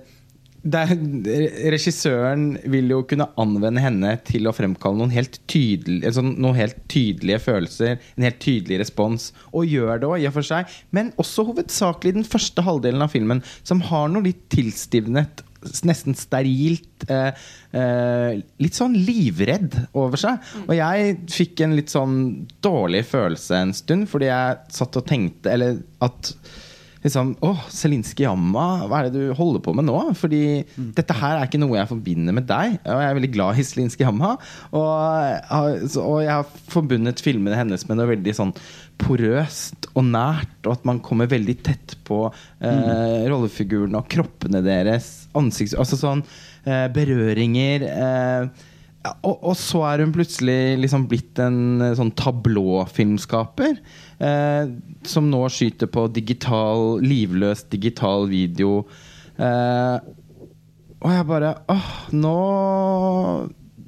er, 0.67 0.91
regissøren 1.71 2.57
vil 2.71 2.91
jo 2.91 2.99
kunne 3.07 3.29
anvende 3.39 3.81
henne 3.83 4.13
til 4.27 4.49
å 4.49 4.53
fremkalle 4.55 4.99
noen 4.99 5.13
helt, 5.13 5.39
tydelig, 5.49 6.01
altså 6.07 6.23
noen 6.25 6.57
helt 6.57 6.79
tydelige 6.91 7.39
følelser, 7.43 7.99
en 8.17 8.27
helt 8.27 8.41
tydelig 8.43 8.81
respons, 8.83 9.29
og 9.53 9.69
gjør 9.69 10.01
det 10.01 10.09
òg, 10.09 10.17
i 10.19 10.27
og 10.29 10.35
for 10.35 10.49
seg. 10.49 10.79
Men 10.95 11.13
også 11.21 11.47
hovedsakelig 11.47 12.17
den 12.19 12.27
første 12.27 12.65
halvdelen 12.65 13.05
av 13.05 13.13
filmen, 13.13 13.43
som 13.63 13.83
har 13.87 14.09
noe 14.11 14.27
litt 14.27 14.43
tilstivnet 14.51 15.45
nesten 15.87 16.15
sterilt, 16.17 17.05
eh, 17.09 17.31
eh, 17.75 18.39
litt 18.61 18.77
sånn 18.77 18.95
livredd 18.95 19.75
over 19.97 20.19
seg. 20.21 20.39
Og 20.67 20.73
jeg 20.77 21.19
fikk 21.31 21.65
en 21.65 21.75
litt 21.77 21.93
sånn 21.93 22.17
dårlig 22.63 23.05
følelse 23.09 23.63
en 23.63 23.75
stund, 23.77 24.09
fordi 24.11 24.31
jeg 24.31 24.73
satt 24.79 24.99
og 24.99 25.07
tenkte 25.09 25.51
Eller 25.51 25.79
at 26.03 26.33
liksom 27.03 27.31
Å, 27.45 27.53
Selinski 27.71 28.25
Jamma, 28.25 28.85
hva 28.89 28.99
er 28.99 29.07
det 29.07 29.21
du 29.21 29.35
holder 29.37 29.61
på 29.63 29.73
med 29.77 29.87
nå? 29.87 29.97
Fordi 30.19 30.41
dette 30.97 31.15
her 31.15 31.37
er 31.37 31.47
ikke 31.47 31.61
noe 31.61 31.77
jeg 31.77 31.91
forbinder 31.91 32.35
med 32.35 32.47
deg. 32.49 32.75
Og 32.83 33.03
jeg 33.03 33.11
er 33.11 33.17
veldig 33.19 33.31
glad 33.35 33.59
i 33.59 33.65
Selinski 33.67 34.03
Jamma. 34.03 34.33
Og, 34.75 35.55
og 36.03 36.17
jeg 36.25 36.33
har 36.33 36.49
forbundet 36.73 37.23
filmene 37.23 37.59
hennes 37.59 37.87
med 37.87 37.99
noe 37.99 38.11
veldig 38.11 38.35
sånn 38.35 38.53
porøst 38.99 39.78
og 39.97 40.05
nært, 40.05 40.57
og 40.65 40.77
at 40.77 40.87
man 40.87 41.01
kommer 41.05 41.29
veldig 41.31 41.55
tett 41.65 41.95
på 42.07 42.25
eh, 42.29 43.25
rollefigurene 43.29 43.99
og 43.99 44.09
kroppene 44.11 44.61
deres. 44.65 45.29
Ansikts... 45.37 45.75
Altså 45.79 45.99
sånn 45.99 46.23
eh, 46.65 46.87
berøringer. 46.93 47.85
Eh, 47.89 48.67
og, 49.23 49.35
og 49.35 49.55
så 49.57 49.81
er 49.87 50.03
hun 50.03 50.13
plutselig 50.15 50.77
liksom 50.83 51.07
blitt 51.11 51.39
en 51.41 51.81
eh, 51.81 51.95
sånn 51.97 52.13
tablåfilmskaper. 52.19 53.79
Eh, 54.19 54.73
som 55.07 55.29
nå 55.31 55.45
skyter 55.53 55.89
på 55.91 56.07
digital, 56.15 56.99
livløs 57.03 57.65
digital 57.71 58.27
video. 58.31 58.83
Eh, 59.39 59.97
og 60.99 61.13
jeg 61.15 61.27
bare 61.29 61.53
Åh, 61.71 61.91
nå 62.11 62.35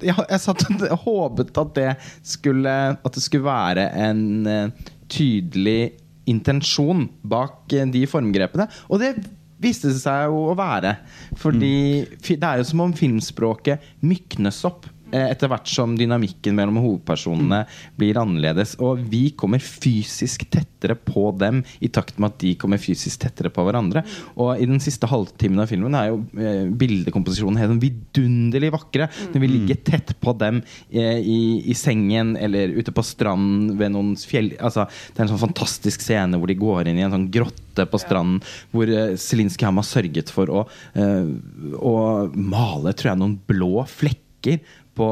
jeg, 0.02 0.16
jeg 0.16 0.40
satt 0.42 0.64
og 0.88 1.02
håpet 1.04 1.58
at 1.60 1.74
det 1.76 1.90
skulle 2.26 2.72
At 2.96 3.12
det 3.12 3.22
skulle 3.22 3.44
være 3.44 3.84
en 4.00 4.22
eh, 4.48 4.88
tydelig 5.12 5.92
intensjon 6.30 7.06
bak 7.22 7.72
eh, 7.74 7.86
de 7.92 8.04
formgrepene. 8.08 8.68
Og 8.90 9.02
det 9.02 9.14
viste 9.62 9.92
det 9.92 10.00
seg 10.02 10.26
jo 10.30 10.48
å 10.50 10.58
være. 10.58 10.96
Fordi 11.38 11.74
mm. 12.02 12.16
det 12.32 12.48
er 12.48 12.60
jo 12.60 12.68
som 12.72 12.84
om 12.86 12.96
filmspråket 12.96 13.92
myknes 14.06 14.62
opp 14.68 14.88
etter 15.12 15.50
hvert 15.52 15.68
som 15.68 15.94
dynamikken 15.98 16.56
mellom 16.56 16.80
hovedpersonene 16.82 17.62
blir 17.98 18.18
annerledes. 18.20 18.74
Og 18.82 19.02
vi 19.12 19.28
kommer 19.38 19.62
fysisk 19.62 20.46
tettere 20.52 20.96
på 20.96 21.28
dem 21.38 21.62
i 21.84 21.90
takt 21.92 22.18
med 22.18 22.32
at 22.32 22.40
de 22.42 22.54
kommer 22.60 22.80
fysisk 22.82 23.22
tettere 23.24 23.52
på 23.52 23.64
hverandre. 23.66 24.04
Og 24.40 24.60
i 24.60 24.68
den 24.68 24.80
siste 24.82 25.08
halvtimen 25.10 25.62
av 25.62 25.70
filmen 25.70 25.96
er 25.98 26.10
jo 26.10 26.20
eh, 26.38 26.64
bildekomposisjonen 26.68 27.60
helt 27.60 27.74
sånn 27.74 27.82
vidunderlig 27.82 28.72
vakre. 28.74 29.08
Når 29.32 29.44
vi 29.44 29.52
ligger 29.52 29.82
tett 29.86 30.14
på 30.22 30.34
dem 30.40 30.62
eh, 30.90 31.18
i, 31.20 31.40
i 31.70 31.76
sengen 31.78 32.34
eller 32.40 32.74
ute 32.78 32.94
på 32.94 33.04
stranden 33.06 33.76
ved 33.80 33.94
noen 33.94 34.14
fjell... 34.16 34.52
Altså, 34.62 34.88
det 35.12 35.20
er 35.20 35.26
en 35.26 35.34
sånn 35.34 35.46
fantastisk 35.46 36.04
scene 36.04 36.40
hvor 36.40 36.50
de 36.50 36.58
går 36.58 36.90
inn 36.90 37.00
i 37.00 37.06
en 37.06 37.14
sånn 37.14 37.30
grotte 37.32 37.86
på 37.88 38.00
stranden, 38.00 38.42
hvor 38.72 38.90
Zelinskyj 39.20 39.68
har 39.68 39.86
sørget 39.86 40.32
for 40.32 40.50
å, 40.52 40.64
eh, 40.98 41.30
å 41.78 41.94
male 42.34 42.92
tror 42.96 43.12
jeg, 43.12 43.22
noen 43.22 43.38
blå 43.48 43.86
flekker 43.88 44.60
på, 44.98 45.08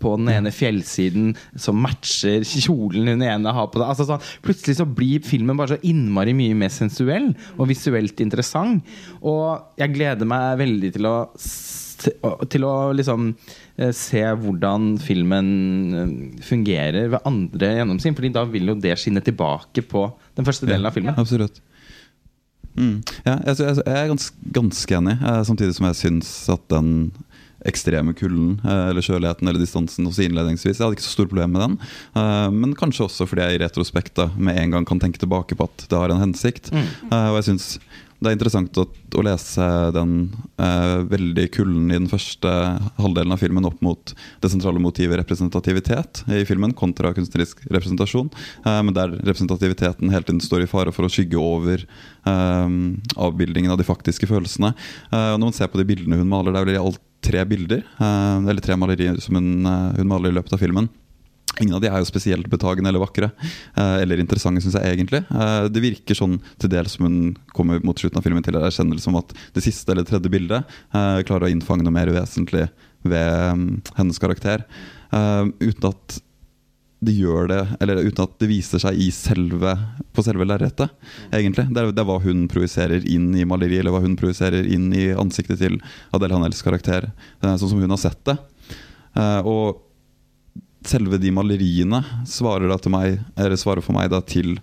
på 0.00 0.14
den 0.20 0.30
ene 0.32 0.52
fjellsiden 0.54 1.32
som 1.58 1.80
matcher 1.84 2.46
kjolen 2.48 3.10
hun 3.12 3.24
ene 3.26 3.54
har 3.54 3.68
på. 3.72 3.82
Altså, 3.84 4.06
sånn, 4.08 4.24
plutselig 4.44 4.78
så 4.80 4.88
blir 4.88 5.24
filmen 5.26 5.58
bare 5.58 5.76
så 5.76 5.82
innmari 5.88 6.36
mye 6.36 6.56
mer 6.58 6.72
sensuell 6.72 7.32
og 7.56 7.68
visuelt 7.70 8.20
interessant. 8.24 8.86
Og 9.20 9.80
jeg 9.80 9.94
gleder 9.96 10.28
meg 10.28 10.58
veldig 10.62 10.94
til 10.96 11.10
å 11.10 11.18
til 11.98 12.62
å 12.66 12.74
liksom 12.94 13.32
eh, 13.76 13.92
se 13.96 14.22
hvordan 14.42 14.92
filmen 15.02 15.48
eh, 15.90 16.12
fungerer 16.46 17.10
ved 17.14 17.24
andre 17.28 17.72
gjennomsyn. 17.80 18.16
Fordi 18.18 18.30
da 18.34 18.44
vil 18.48 18.72
jo 18.72 18.76
det 18.78 18.94
skinne 19.00 19.22
tilbake 19.24 19.82
på 19.82 20.04
den 20.38 20.46
første 20.46 20.68
delen 20.68 20.86
av 20.88 20.94
filmen. 20.94 21.18
Absolutt. 21.18 21.60
Mm. 22.78 23.00
Ja, 23.24 23.38
jeg, 23.48 23.56
jeg, 23.58 23.80
jeg 23.82 23.96
er 23.98 24.10
ganske, 24.12 24.50
ganske 24.54 24.98
enig, 25.00 25.16
eh, 25.18 25.40
samtidig 25.48 25.74
som 25.74 25.88
jeg 25.88 25.98
syns 25.98 26.30
at 26.54 26.62
den 26.70 26.92
ekstreme 27.66 28.14
kulden 28.14 28.58
eh, 28.64 28.88
eller 28.90 29.04
kjøligheten 29.04 29.48
eller 29.48 29.62
distansen 29.62 30.06
også 30.06 30.26
innledningsvis 30.26 30.78
Jeg 30.78 30.84
hadde 30.84 30.98
ikke 30.98 31.06
så 31.06 31.14
stort 31.16 31.32
problem 31.32 31.56
med 31.56 31.64
den. 31.64 31.78
Eh, 32.18 32.50
men 32.54 32.76
kanskje 32.78 33.06
også 33.08 33.28
fordi 33.28 33.46
jeg 33.46 33.58
i 33.58 33.62
retrospekt 33.64 34.14
da, 34.20 34.28
med 34.36 34.60
en 34.60 34.76
gang 34.76 34.88
kan 34.88 35.00
tenke 35.02 35.20
tilbake 35.22 35.58
på 35.58 35.66
at 35.66 35.88
det 35.90 35.98
har 35.98 36.14
en 36.14 36.22
hensikt. 36.22 36.72
Mm. 36.74 36.86
Eh, 37.10 37.30
og 37.32 37.40
jeg 37.40 37.50
synes 37.52 37.72
det 38.18 38.32
er 38.32 38.34
interessant 38.34 38.78
å, 38.80 38.82
å 39.14 39.22
lese 39.22 39.64
den 39.94 40.14
eh, 40.58 41.04
veldig 41.06 41.44
kulden 41.54 41.92
i 41.92 41.98
den 42.00 42.08
første 42.10 42.50
halvdelen 42.98 43.34
av 43.34 43.38
filmen 43.38 43.68
opp 43.68 43.78
mot 43.84 44.12
det 44.42 44.50
sentrale 44.50 44.82
motivet 44.82 45.20
representativitet 45.20 46.24
i 46.34 46.42
filmen 46.48 46.74
kontra 46.78 47.12
kunstnerisk 47.14 47.62
representasjon. 47.68 48.32
Eh, 48.64 48.80
men 48.82 48.96
der 48.96 49.14
representativiteten 49.20 50.10
hele 50.10 50.26
tiden 50.26 50.42
står 50.42 50.66
i 50.66 50.70
fare 50.70 50.94
for 50.94 51.06
å 51.06 51.12
skygge 51.12 51.38
over 51.38 51.84
eh, 51.86 52.66
avbildingen 53.28 53.74
av 53.74 53.78
de 53.78 53.86
faktiske 53.86 54.26
følelsene. 54.30 54.74
Eh, 55.12 55.30
og 55.36 55.38
når 55.38 55.52
man 55.52 55.58
ser 55.60 55.70
på 55.70 55.78
de 55.78 55.86
bildene 55.86 56.18
hun 56.18 56.32
maler, 56.32 56.56
det 56.56 56.64
er 56.64 56.72
vel 56.72 56.82
alt 56.82 57.04
tre 57.28 57.44
bilder, 57.48 57.84
eh, 57.98 58.48
eller 58.48 58.64
tre 58.64 58.76
malerier 58.76 59.20
som 59.20 59.38
hun, 59.38 59.66
eh, 59.66 60.00
hun 60.00 60.08
maler 60.08 60.32
i 60.32 60.38
løpet 60.38 60.56
av 60.56 60.62
filmen. 60.62 60.88
Ingen 61.58 61.74
av 61.74 61.82
de 61.82 61.88
er 61.90 61.98
jo 61.98 62.06
spesielt 62.06 62.46
betagende 62.48 62.88
eller 62.88 63.02
vakre. 63.02 63.32
Eh, 63.76 63.96
eller 64.02 64.20
interessante, 64.22 64.62
syns 64.62 64.76
jeg 64.78 64.94
egentlig. 64.94 65.24
Det 65.72 65.82
virker 65.82 66.14
sånn 66.14 66.38
til 66.58 66.70
dels 66.70 66.94
som 66.94 67.08
hun 67.08 67.36
kommer 67.52 67.82
mot 67.82 67.98
slutten 67.98 68.20
av 68.20 68.22
filmen 68.22 68.44
til 68.44 68.54
en 68.54 68.62
erkjennelse 68.68 69.08
om 69.08 69.18
at 69.18 69.34
det 69.54 69.64
siste 69.64 69.90
eller 69.90 70.04
tredje 70.04 70.30
bildet 70.30 70.64
klarer 70.92 71.48
å 71.48 71.50
innfange 71.50 71.82
noe 71.82 71.94
mer 71.94 72.06
uvesentlig 72.06 72.68
ved 73.02 73.58
mm, 73.58 73.82
hennes 73.96 74.18
karakter. 74.22 74.62
Uten 75.10 75.88
at 75.90 76.20
det 76.98 77.14
gjør 77.14 77.46
det, 77.50 77.60
eller 77.80 78.00
uten 78.02 78.24
at 78.24 78.32
det 78.42 78.48
viser 78.50 78.82
seg 78.82 78.98
selve, 79.14 79.74
på 80.12 80.22
selve 80.26 80.46
lerretet. 80.48 80.90
egentlig. 81.30 81.68
Det 81.70 81.82
er, 81.82 81.92
det 81.94 82.02
er 82.02 82.08
hva 82.08 82.18
hun 82.24 82.46
projiserer 82.50 83.06
inn 83.06 83.30
i 83.38 83.46
maleriet, 83.46 83.84
eller 83.84 83.94
hva 83.94 84.02
hun 84.02 84.16
projiserer 84.18 84.66
inn 84.66 84.90
i 84.92 85.12
ansiktet 85.14 85.62
til 85.62 85.78
Adel 86.16 86.34
Hanels 86.34 86.64
karakter, 86.66 87.10
sånn 87.42 87.60
som 87.68 87.78
hun 87.78 87.94
har 87.94 88.02
sett 88.02 88.18
det. 88.26 88.34
Eh, 89.14 89.46
og 89.46 89.84
selve 90.88 91.20
de 91.22 91.30
maleriene 91.34 92.02
svarer, 92.26 92.74
meg, 92.90 93.22
svarer 93.58 93.84
for 93.84 93.94
meg 93.94 94.10
da 94.10 94.20
til 94.22 94.56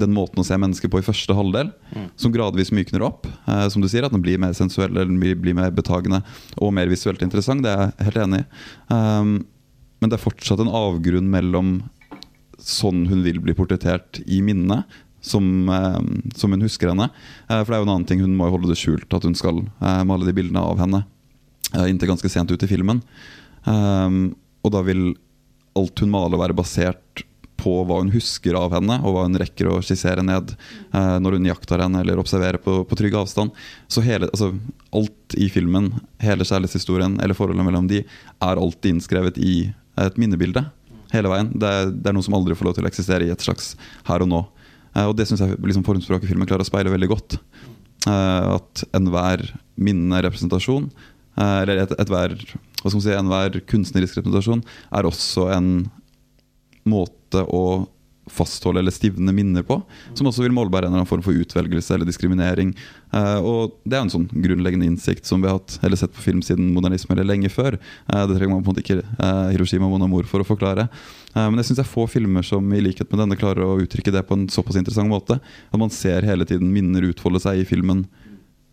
den 0.00 0.10
måten 0.14 0.42
å 0.42 0.44
se 0.46 0.56
mennesker 0.58 0.90
på 0.90 1.00
i 1.00 1.06
første 1.06 1.36
halvdel, 1.36 1.70
som 2.18 2.32
gradvis 2.34 2.72
mykner 2.74 3.04
opp. 3.06 3.28
Eh, 3.46 3.66
som 3.70 3.82
du 3.82 3.88
sier, 3.88 4.04
At 4.04 4.12
den 4.12 4.24
blir 4.24 4.40
mer 4.42 4.52
sensuell 4.52 4.90
eller 4.90 5.06
den 5.06 5.20
blir, 5.22 5.36
blir 5.38 5.54
mer 5.54 5.70
betagende 5.70 6.20
og 6.58 6.74
mer 6.74 6.90
visuelt 6.90 7.22
interessant. 7.22 7.62
Det 7.62 7.70
er 7.70 7.92
jeg 7.92 8.08
helt 8.10 8.22
enig 8.26 8.40
i. 8.42 8.46
Um, 8.90 9.34
men 10.04 10.12
det 10.12 10.18
er 10.18 10.26
fortsatt 10.26 10.60
en 10.60 10.68
avgrunn 10.68 11.30
mellom 11.32 11.78
sånn 12.60 13.06
hun 13.08 13.22
vil 13.24 13.38
bli 13.40 13.54
portrettert 13.56 14.18
i 14.28 14.42
minnet, 14.44 14.84
som, 15.24 15.46
eh, 15.72 15.96
som 16.36 16.52
hun 16.52 16.60
husker 16.60 16.90
henne. 16.92 17.08
Eh, 17.48 17.62
for 17.62 17.72
det 17.72 17.78
er 17.78 17.80
jo 17.80 17.86
en 17.88 17.94
annen 17.94 18.04
ting, 18.10 18.20
hun 18.20 18.36
må 18.36 18.50
jo 18.50 18.58
holde 18.58 18.68
det 18.68 18.76
skjult 18.76 19.16
at 19.16 19.24
hun 19.24 19.36
skal 19.38 19.62
eh, 19.64 20.02
male 20.04 20.28
de 20.28 20.36
bildene 20.36 20.60
av 20.60 20.82
henne 20.84 21.06
inntil 21.88 22.12
ganske 22.12 22.28
sent 22.28 22.52
ut 22.52 22.62
i 22.62 22.68
filmen. 22.70 23.00
Og 23.66 24.70
da 24.70 24.82
vil 24.86 25.16
alt 25.74 26.02
hun 26.04 26.12
maler 26.12 26.38
være 26.38 26.54
basert 26.54 27.24
på 27.64 27.74
hva 27.86 28.00
hun 28.02 28.12
husker 28.12 28.56
av 28.58 28.74
henne, 28.76 28.98
og 29.02 29.14
hva 29.14 29.24
hun 29.26 29.38
rekker 29.40 29.70
å 29.70 29.80
skissere 29.84 30.24
ned 30.26 30.52
eh, 30.54 31.16
når 31.22 31.38
hun 31.38 31.48
jakter 31.48 31.84
henne 31.84 32.02
eller 32.02 32.20
observerer 32.20 32.60
på, 32.62 32.82
på 32.88 32.98
trygg 32.98 33.16
avstand. 33.18 33.54
Så 33.88 34.04
hele, 34.04 34.28
altså, 34.32 34.52
alt 34.94 35.38
i 35.38 35.48
filmen, 35.52 35.92
hele 36.22 36.46
kjærlighetshistorien 36.46 37.18
eller 37.24 37.38
forholdet 37.38 37.66
mellom 37.66 37.88
de, 37.90 38.02
er 38.04 38.60
alltid 38.60 38.96
innskrevet 38.96 39.40
i 39.40 39.56
et 40.00 40.18
minnebilde. 40.20 40.64
Hele 41.12 41.30
veien. 41.30 41.52
Det 41.54 41.68
er, 41.70 41.90
det 41.94 42.10
er 42.10 42.16
noe 42.16 42.26
som 42.26 42.34
aldri 42.34 42.56
får 42.58 42.66
lov 42.68 42.74
til 42.78 42.86
å 42.86 42.90
eksistere 42.90 43.26
i 43.26 43.32
et 43.34 43.44
slags 43.44 43.74
her 44.08 44.24
og 44.24 44.30
nå. 44.32 44.42
Eh, 44.94 45.06
og 45.06 45.14
det 45.18 45.28
syns 45.30 45.42
jeg 45.44 45.58
liksom, 45.62 45.84
formspråket 45.86 46.30
filmen 46.30 46.48
klarer 46.48 46.66
å 46.66 46.68
speile 46.68 46.92
veldig 46.94 47.10
godt. 47.12 47.38
Eh, 48.08 48.54
at 48.56 48.84
enhver 48.96 49.46
minnerepresentasjon, 49.80 50.90
eh, 51.38 51.58
eller 51.62 51.84
et- 51.84 51.98
ethver 52.00 52.34
hva 52.84 52.90
skal 52.90 52.98
man 52.98 53.04
si, 53.06 53.14
enhver 53.16 53.60
kunstnerisk 53.70 54.18
representasjon, 54.18 54.62
er 54.92 55.06
også 55.08 55.46
en 55.56 55.90
måte 56.84 57.40
å 57.48 57.86
fastholde 58.28 58.80
eller 58.80 58.92
stivne 58.94 59.32
minner 59.36 59.62
på, 59.62 59.82
som 60.16 60.26
også 60.28 60.44
vil 60.44 60.52
målbære 60.56 60.86
en 60.88 60.92
eller 60.94 61.02
annen 61.02 61.08
form 61.08 61.22
for 61.24 61.36
utvelgelse 61.36 61.94
eller 61.94 62.08
diskriminering. 62.08 62.74
Eh, 63.14 63.40
og 63.46 63.76
Det 63.84 63.96
er 63.96 64.04
en 64.04 64.12
sånn 64.12 64.26
grunnleggende 64.32 64.88
innsikt 64.88 65.28
som 65.28 65.42
vi 65.42 65.48
har 65.50 65.60
hatt 65.60 65.78
eller 65.86 65.98
sett 66.00 66.14
på 66.14 66.24
film 66.24 66.42
siden 66.42 66.72
modernisme 66.74 67.14
eller 67.14 67.28
lenge 67.28 67.50
før. 67.52 67.76
Eh, 67.76 68.24
det 68.26 68.36
trenger 68.36 68.54
man 68.56 68.64
på 68.64 68.72
en 68.72 68.74
måte 68.74 68.84
ikke 68.84 69.02
eh, 69.04 69.52
Hiroshima 69.54 69.86
og 69.86 69.94
Monamor 69.94 70.26
for 70.30 70.42
å 70.42 70.48
forklare. 70.48 70.88
Men 71.34 71.58
jeg 71.58 71.66
syns 71.66 71.78
det 71.80 71.82
er 71.82 71.90
få 71.90 72.04
filmer 72.06 72.44
som 72.46 72.68
i 72.70 72.78
likhet 72.78 73.08
med 73.10 73.18
denne 73.18 73.34
klarer 73.34 73.66
å 73.66 73.80
uttrykke 73.82 74.12
det 74.14 74.20
på 74.28 74.36
en 74.36 74.44
såpass 74.46 74.76
interessant 74.78 75.10
måte. 75.10 75.40
At 75.42 75.80
man 75.82 75.90
ser 75.90 76.22
hele 76.22 76.46
tiden 76.46 76.70
minner 76.70 77.08
utfolde 77.08 77.40
seg 77.42 77.58
i 77.58 77.64
filmen, 77.66 78.04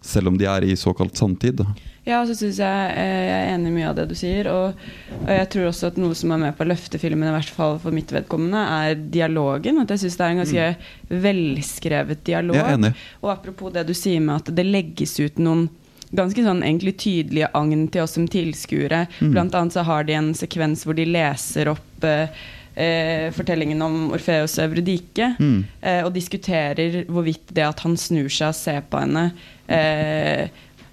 selv 0.02 0.32
om 0.32 0.38
de 0.38 0.48
er 0.50 0.66
i 0.66 0.76
såkalt 0.80 1.18
sanntid. 1.18 1.64
Ja, 2.02 2.24
og 2.24 2.32
så 2.32 2.34
synes 2.34 2.58
jeg 2.58 2.94
eh, 2.98 3.24
jeg 3.28 3.34
er 3.38 3.52
enig 3.54 3.70
i 3.70 3.74
mye 3.76 3.90
av 3.92 3.98
det 4.00 4.08
du 4.10 4.16
sier. 4.18 4.50
Og, 4.50 4.80
og 5.20 5.30
jeg 5.30 5.50
tror 5.54 5.68
også 5.70 5.92
at 5.92 6.00
noe 6.02 6.18
som 6.18 6.34
er 6.34 6.42
med 6.48 6.56
på 6.58 6.66
å 6.66 6.72
løfte 6.72 7.02
filmen, 7.02 7.30
i 7.30 7.36
hvert 7.36 7.52
fall 7.54 7.78
for 7.84 7.94
mitt 7.94 8.14
vedkommende, 8.14 8.64
er 8.88 9.04
dialogen. 9.14 9.84
At 9.84 9.94
jeg 9.94 10.06
syns 10.06 10.18
det 10.18 10.26
er 10.26 10.34
en 10.34 10.42
ganske 10.42 11.20
velskrevet 11.28 12.26
dialog. 12.26 12.90
Og 13.22 13.30
apropos 13.36 13.76
det 13.76 13.86
du 13.90 13.94
sier 13.98 14.24
med 14.24 14.42
at 14.42 14.50
det 14.58 14.66
legges 14.66 15.20
ut 15.22 15.38
noen 15.42 15.70
ganske 16.12 16.44
sånn 16.44 16.64
egentlig 16.66 16.98
tydelige 17.00 17.52
agn 17.56 17.86
til 17.92 18.04
oss 18.04 18.18
som 18.18 18.26
tilskuere. 18.28 19.06
Blant 19.22 19.54
annet 19.56 19.78
så 19.78 19.86
har 19.88 20.04
de 20.08 20.18
en 20.18 20.34
sekvens 20.36 20.84
hvor 20.84 20.98
de 20.98 21.06
leser 21.08 21.72
opp 21.72 22.08
eh, 22.08 22.42
eh, 22.76 23.30
fortellingen 23.36 23.82
om 23.86 23.98
Orfeus 24.16 24.58
og 24.58 24.66
Eurydike. 24.66 25.34
Mm. 25.40 25.64
Eh, 25.80 26.02
og 26.06 26.14
diskuterer 26.16 27.04
hvorvidt 27.08 27.54
det 27.56 27.66
at 27.68 27.86
han 27.86 27.98
snur 28.00 28.30
seg 28.32 28.52
og 28.52 28.60
ser 28.60 28.84
på 28.92 29.02
henne, 29.04 29.30
eh, 29.72 30.48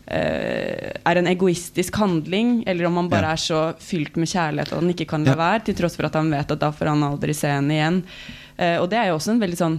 eh, 0.09 0.91
er 1.05 1.21
en 1.21 1.29
egoistisk 1.29 1.97
handling, 2.01 2.63
eller 2.67 2.89
om 2.89 2.97
han 3.03 3.09
bare 3.13 3.29
Ja. 3.29 3.33
er 3.33 3.45
så 3.45 3.63
fylt 3.79 4.17
med 4.17 4.29
kjærlighet 4.29 4.73
at 4.73 4.81
han 4.81 4.95
ikke 4.95 5.09
kan 5.09 5.25
la 5.25 5.33
Ja. 5.33 5.37
være, 5.37 5.65
til 5.65 5.75
tross 5.75 5.97
for 5.97 6.07
at 6.07 6.15
han 6.15 6.31
vet 6.31 6.51
at 6.51 6.59
da 6.59 6.71
får 6.73 6.87
han 6.95 7.03
aldri 7.03 7.35
se 7.35 7.49
henne 7.49 7.75
igjen. 7.77 8.05
Uh, 8.59 8.83
og 8.83 8.89
det 8.91 8.99
er 8.99 9.07
jo 9.07 9.15
også 9.15 9.31
en 9.31 9.39
veldig 9.39 9.57
sånn 9.57 9.75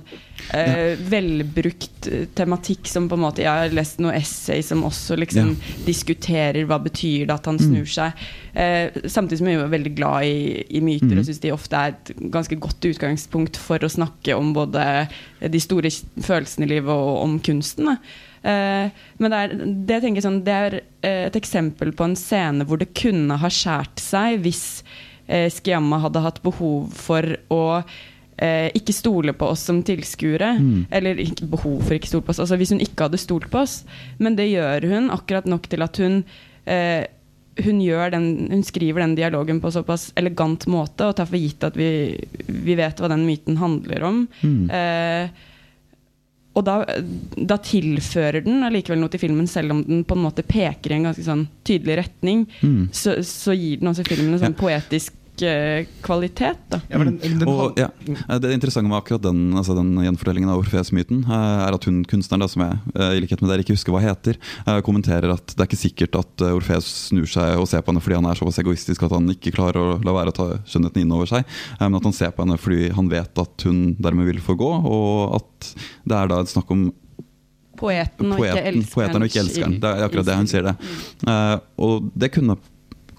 eh, 0.56 0.96
velbrukt 1.12 2.08
eh, 2.08 2.28
tematikk 2.34 2.88
som 2.88 3.10
på 3.12 3.18
en 3.18 3.24
måte 3.26 3.44
Jeg 3.44 3.52
har 3.52 3.74
lest 3.76 4.00
noen 4.00 4.16
essay 4.16 4.62
som 4.64 4.86
også 4.88 5.18
liksom 5.20 5.52
diskuterer 5.84 6.64
hva 6.64 6.78
betyr 6.80 7.28
det 7.28 7.36
at 7.36 7.50
han 7.52 7.60
snur 7.60 7.84
seg. 7.84 8.16
Uh, 8.56 8.88
samtidig 9.04 9.42
som 9.42 9.50
jeg 9.52 9.60
er 9.60 9.74
veldig 9.76 9.94
glad 9.98 10.24
i, 10.30 10.64
i 10.72 10.80
myter 10.80 11.20
og 11.20 11.28
syns 11.28 11.44
de 11.44 11.52
ofte 11.52 11.76
er 11.76 11.92
et 11.98 12.14
ganske 12.32 12.56
godt 12.56 12.88
utgangspunkt 12.88 13.60
for 13.60 13.84
å 13.84 13.92
snakke 13.92 14.38
om 14.40 14.54
både 14.56 15.10
de 15.44 15.60
store 15.60 15.92
følelsene 16.24 16.64
i 16.70 16.74
livet 16.78 16.96
og 16.96 17.20
om 17.26 17.36
kunsten. 17.44 17.92
Da. 17.92 17.98
Eh, 18.42 19.02
men 19.20 19.34
det 19.34 19.40
er, 19.40 19.56
det, 19.90 20.00
jeg 20.06 20.24
sånn, 20.26 20.42
det 20.46 20.56
er 20.56 20.78
eh, 20.80 21.26
et 21.28 21.40
eksempel 21.40 21.92
på 21.96 22.08
en 22.08 22.18
scene 22.20 22.68
hvor 22.68 22.80
det 22.82 22.94
kunne 22.98 23.40
ha 23.42 23.52
skjært 23.52 24.00
seg 24.04 24.40
hvis 24.46 24.64
eh, 25.28 25.50
Skiamma 25.52 26.02
hadde 26.06 26.24
hatt 26.24 26.42
behov 26.46 26.94
for 26.96 27.28
å 27.52 27.62
eh, 28.40 28.70
ikke 28.78 28.96
stole 28.96 29.36
på 29.38 29.52
oss 29.54 29.68
som 29.70 29.84
tilskuere. 29.86 30.56
Eller 30.92 31.22
ikke 31.24 31.50
behov 31.52 31.84
for 31.86 31.98
ikke 31.98 32.12
stole 32.12 32.28
på 32.28 32.36
oss, 32.36 32.44
altså 32.46 32.60
hvis 32.60 32.74
hun 32.76 32.84
ikke 32.84 33.10
hadde 33.10 33.22
stolt 33.22 33.50
på 33.52 33.64
oss. 33.64 33.82
Men 34.18 34.40
det 34.40 34.50
gjør 34.52 34.90
hun 34.94 35.14
akkurat 35.14 35.50
nok 35.50 35.70
til 35.72 35.86
at 35.86 36.02
hun 36.04 36.22
eh, 36.70 37.06
hun, 37.60 37.80
den, 38.14 38.48
hun 38.52 38.64
skriver 38.64 39.04
den 39.04 39.16
dialogen 39.18 39.60
på 39.60 39.72
såpass 39.74 40.10
elegant 40.20 40.64
måte 40.72 41.10
og 41.10 41.18
tar 41.18 41.28
for 41.28 41.40
gitt 41.40 41.66
at 41.68 41.76
vi, 41.76 42.16
vi 42.48 42.76
vet 42.80 43.02
hva 43.02 43.10
den 43.12 43.26
myten 43.28 43.60
handler 43.60 44.06
om. 44.08 44.22
Eh, 44.72 45.48
og 46.60 46.66
da, 46.68 46.76
da 47.50 47.56
tilfører 47.64 48.44
den 48.44 48.66
allikevel 48.68 49.00
noe 49.00 49.12
til 49.14 49.22
filmen, 49.22 49.48
selv 49.48 49.76
om 49.76 49.84
den 49.88 50.04
på 50.08 50.18
en 50.18 50.26
måte 50.26 50.44
peker 50.44 50.92
i 50.92 50.98
en 50.98 51.08
ganske 51.10 51.24
sånn 51.24 51.46
tydelig 51.68 52.00
retning. 52.02 52.46
Så, 52.92 53.20
så 53.28 53.56
gir 53.56 53.80
den 53.80 53.92
også 53.92 54.04
filmen 54.08 54.36
en 54.36 54.44
sånn 54.44 54.58
poetisk 54.60 55.14
eh, 55.16 55.19
kvalitet. 56.06 56.60
Da. 56.72 56.80
Ja, 56.92 57.00
men 57.02 57.18
den, 57.20 57.40
den, 57.40 57.48
Og 57.50 57.78
ja, 57.80 57.88
Det 58.40 58.52
interessante 58.54 58.90
med 58.90 59.00
akkurat 59.00 59.24
den, 59.24 59.54
altså 59.58 59.76
den 59.78 59.94
gjenfortellingen 60.04 60.52
av 60.52 60.62
Orfeus-myten, 60.62 61.24
eh, 61.26 61.64
er 61.68 61.78
at 61.78 61.88
hun 61.90 62.02
kunstneren, 62.10 62.44
da, 62.44 62.50
som 62.52 62.64
jeg 62.66 62.80
eh, 62.96 63.16
i 63.18 63.24
likhet 63.24 63.44
med 63.44 63.52
dere 63.54 63.66
ikke 63.66 63.76
husker 63.78 63.96
hva 63.96 64.04
heter, 64.04 64.40
eh, 64.66 64.80
kommenterer 64.86 65.34
at 65.36 65.56
det 65.56 65.64
er 65.64 65.70
ikke 65.70 65.82
sikkert 65.82 66.20
at 66.22 66.46
eh, 66.46 66.56
Orfeus 66.58 66.88
snur 67.10 67.30
seg 67.30 67.58
og 67.60 67.68
ser 67.72 67.84
på 67.84 67.94
henne 67.94 68.04
fordi 68.04 68.20
han 68.20 68.30
er 68.30 68.40
såpass 68.40 68.62
egoistisk 68.64 69.06
at 69.08 69.16
han 69.16 69.30
ikke 69.34 69.54
klarer 69.56 69.82
å 69.82 70.00
la 70.06 70.16
være 70.16 70.34
å 70.34 70.38
ta 70.40 70.48
skjønnheten 70.70 71.04
inn 71.04 71.14
over 71.16 71.30
seg, 71.32 71.46
eh, 71.78 71.86
men 71.86 72.00
at 72.00 72.10
han 72.10 72.16
ser 72.16 72.34
på 72.36 72.46
henne 72.46 72.60
fordi 72.62 72.90
han 72.96 73.12
vet 73.12 73.44
at 73.46 73.68
hun 73.68 73.84
dermed 74.00 74.30
vil 74.30 74.42
få 74.44 74.58
gå, 74.60 74.72
og 74.90 75.38
at 75.40 75.72
det 76.10 76.18
er 76.18 76.32
da 76.32 76.42
et 76.44 76.52
snakk 76.52 76.76
om 76.76 76.90
Poeten 77.80 78.34
og 78.34 78.42
poeten, 78.42 78.58
elskeren. 78.60 78.90
poeten 78.92 79.24
og 79.24 79.30
ikke 79.30 79.40
elskeren. 79.40 79.76
Det 79.80 79.90
er 79.90 80.02
akkurat 80.04 80.28
det 80.28 80.36
hun 80.36 80.50
sier 80.52 80.66
det. 80.68 80.74
Uh, 81.24 81.54
og 81.80 82.10
det 82.12 82.28
kunne 82.36 82.58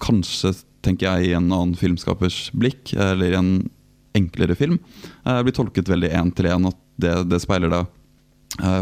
kanskje, 0.01 0.51
tenker 0.85 1.07
jeg, 1.07 1.29
i 1.29 1.37
en 1.37 1.49
annen 1.51 1.75
filmskapers 1.77 2.49
blikk, 2.57 2.93
eller 2.97 3.31
i 3.31 3.39
en 3.39 3.51
enklere 4.17 4.57
film, 4.59 4.79
blir 5.23 5.55
tolket 5.55 5.87
veldig 5.87 6.09
én 6.17 6.31
til 6.35 6.49
én. 6.51 6.67
At 6.67 6.79
det, 7.01 7.13
det 7.31 7.39
speiler 7.43 7.71
da 7.71 7.81
eh, 7.85 8.00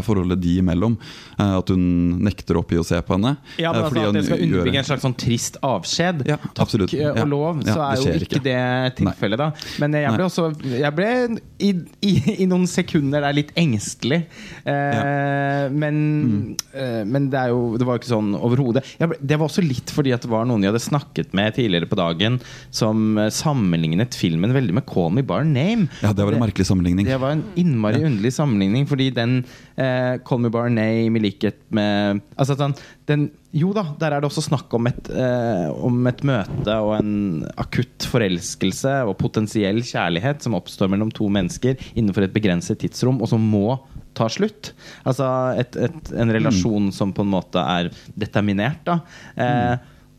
forholdet 0.02 0.40
de 0.40 0.56
imellom. 0.60 0.96
eh, 1.38 1.56
at 1.58 1.68
hun 1.68 2.18
nekter 2.24 2.56
å 2.56 2.62
oppgi 2.64 2.78
å 2.80 2.84
se 2.84 3.00
på 3.02 3.14
henne. 3.16 3.36
Ja, 3.58 3.72
men 3.72 3.80
eh, 3.82 3.86
altså, 3.88 4.08
At 4.08 4.14
det 4.14 4.24
skal 4.26 4.40
underbygge 4.44 4.78
en 4.78 4.84
slags 4.84 5.02
sånn 5.06 5.16
trist 5.16 5.56
avskjed, 5.62 6.26
Ja, 6.28 6.36
takk 6.54 6.74
eh, 6.74 6.82
og 7.10 7.16
Ja. 7.16 7.24
lov, 7.24 7.62
Ja, 7.66 7.74
så 7.74 7.80
er 7.80 7.96
jo 7.96 8.12
ikke 8.18 8.40
ikke. 8.40 8.42
det 8.42 8.96
tilfellet, 8.96 9.38
da. 9.38 9.52
Men 9.78 9.92
jeg 9.92 10.08
Nei. 10.08 10.16
ble 10.16 10.24
også 10.26 10.48
Jeg 10.80 10.94
ble 10.94 11.38
i, 11.60 11.70
i, 12.02 12.12
i 12.42 12.46
noen 12.46 12.66
sekunder 12.66 13.20
der 13.20 13.32
litt 13.32 13.52
engstelig. 13.56 14.26
Eh, 14.66 15.68
men, 15.70 16.56
eh, 16.74 17.04
men 17.04 17.28
det 17.30 17.38
er 17.40 17.48
jo 17.54 17.76
Det 17.78 17.86
var 17.86 17.96
jo 17.98 18.02
ikke 18.02 18.12
sånn 18.14 18.34
overhodet. 18.38 18.84
Det 18.98 19.38
var 19.38 19.46
også 19.48 19.62
litt 19.66 19.90
fordi 19.90 20.12
at 20.14 20.22
det 20.22 20.30
var 20.30 20.44
noen 20.48 20.62
jeg 20.62 20.72
hadde 20.72 20.82
snakket 20.84 21.32
med 21.36 21.54
tidligere 21.56 21.88
på 21.90 21.96
dagen, 21.98 22.40
som 22.70 23.16
eh, 23.18 23.30
sammenlignet 23.30 24.14
filmen 24.18 24.52
veldig 24.54 24.74
med 24.74 24.86
'Call 24.86 25.10
Me 25.12 25.22
By 25.22 25.42
Name'. 25.46 25.88
Ja, 26.02 26.12
det 26.12 26.24
var 26.24 26.32
en 26.32 26.40
merkelig 26.42 26.66
sammenligning. 26.66 27.06
Det 27.06 27.20
var 27.20 27.32
en 27.32 27.44
innmari 27.56 28.02
underlig 28.04 28.32
sammenligning, 28.32 28.86
fordi 28.88 29.10
den 29.14 29.44
eh, 29.76 30.16
Call 30.26 30.42
Me 30.44 30.50
Name 30.50 31.18
i 31.18 31.22
likhet 31.22 31.60
med 31.74 32.22
Altså 32.36 32.56
sånn, 32.58 32.74
den, 33.08 33.28
Jo 33.56 33.72
da, 33.76 33.84
der 34.00 34.14
er 34.14 34.22
det 34.22 34.30
også 34.30 34.44
snakk 34.46 34.72
om 34.76 34.88
et, 34.90 35.10
eh, 35.10 35.68
om 35.74 35.98
et 36.10 36.22
møte 36.26 36.76
og 36.84 36.94
en 36.98 37.14
akutt 37.60 38.06
forelskelse 38.10 39.00
og 39.08 39.16
potensiell 39.20 39.82
kjærlighet 39.86 40.44
som 40.44 40.56
oppstår 40.58 40.90
mellom 40.92 41.10
to 41.14 41.28
mennesker 41.32 41.80
innenfor 41.94 42.26
et 42.26 42.34
begrenset 42.34 42.80
tidsrom, 42.82 43.20
og 43.22 43.30
som 43.30 43.42
må 43.42 43.78
ta 44.16 44.28
slutt. 44.30 44.72
Altså 45.08 45.26
et, 45.58 45.76
et, 45.78 46.12
en 46.18 46.32
relasjon 46.34 46.90
som 46.94 47.14
på 47.14 47.26
en 47.26 47.34
måte 47.34 47.62
er 47.62 47.90
determinert. 48.18 48.82
Da. 48.86 49.00
Eh, 49.40 49.76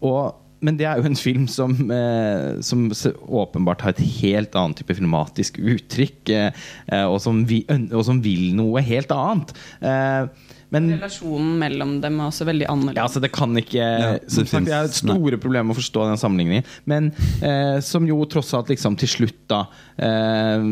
og 0.08 0.41
men 0.62 0.78
det 0.78 0.86
er 0.86 1.02
jo 1.02 1.10
en 1.10 1.18
film 1.18 1.48
som, 1.50 1.74
eh, 1.92 2.62
som 2.66 2.86
åpenbart 3.26 3.82
har 3.86 3.96
et 3.96 4.06
helt 4.22 4.56
annet 4.56 4.82
type 4.82 4.96
filmatisk 4.98 5.58
uttrykk, 5.58 6.30
eh, 6.30 6.64
eh, 6.88 7.06
og, 7.06 7.20
som 7.24 7.44
vi, 7.50 7.64
og 7.92 8.06
som 8.08 8.22
vil 8.24 8.52
noe 8.58 8.84
helt 8.86 9.12
annet. 9.16 9.54
Eh, 9.82 10.50
men 10.72 10.88
Relasjonen 10.94 11.58
mellom 11.60 11.98
dem 12.00 12.20
er 12.22 12.30
også 12.30 12.46
veldig 12.48 12.68
annerledes. 12.72 12.96
ja, 12.96 13.04
altså 13.04 13.20
det 13.20 13.32
kan 13.36 13.58
ikke 13.60 13.82
Ja, 13.84 14.12
Som 14.32 14.46
det 14.46 14.52
sagt, 14.54 14.70
Jeg 14.72 14.78
har 14.78 14.88
store 14.96 15.40
problemer 15.42 15.68
med 15.68 15.76
å 15.76 15.82
forstå 15.82 16.06
den 16.08 16.22
sammenligningen. 16.22 16.70
Men 16.88 17.10
eh, 17.44 17.82
som 17.84 18.08
jo 18.08 18.22
tross 18.32 18.54
alt 18.56 18.72
liksom 18.72 18.96
til 19.02 19.12
slutt 19.12 19.42
da 19.52 19.66
eh, 20.00 20.64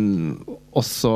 også 0.79 1.11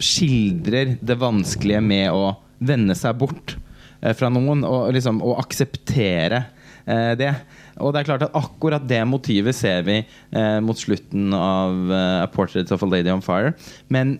skildrer 0.00 0.96
det 1.04 1.18
vanskelige 1.20 1.82
med 1.84 2.08
å 2.16 2.30
vende 2.64 2.96
seg 2.98 3.18
bort 3.20 3.58
eh, 4.00 4.14
fra 4.16 4.30
noen, 4.32 4.64
og 4.64 4.88
liksom 4.96 5.20
å 5.20 5.36
akseptere 5.42 6.46
eh, 6.86 7.12
det. 7.18 7.34
Og 7.78 7.94
det 7.94 8.02
er 8.02 8.08
klart 8.10 8.24
at 8.26 8.36
akkurat 8.38 8.86
det 8.90 9.02
motivet 9.08 9.56
ser 9.56 9.84
vi 9.86 10.00
eh, 10.02 10.58
mot 10.64 10.78
slutten 10.78 11.34
av 11.34 11.92
eh, 11.92 12.22
A 12.24 12.28
Portrait 12.32 12.70
of 12.74 12.82
a 12.82 12.88
Lady 12.90 13.12
on 13.12 13.24
Fire. 13.24 13.54
Men 13.88 14.18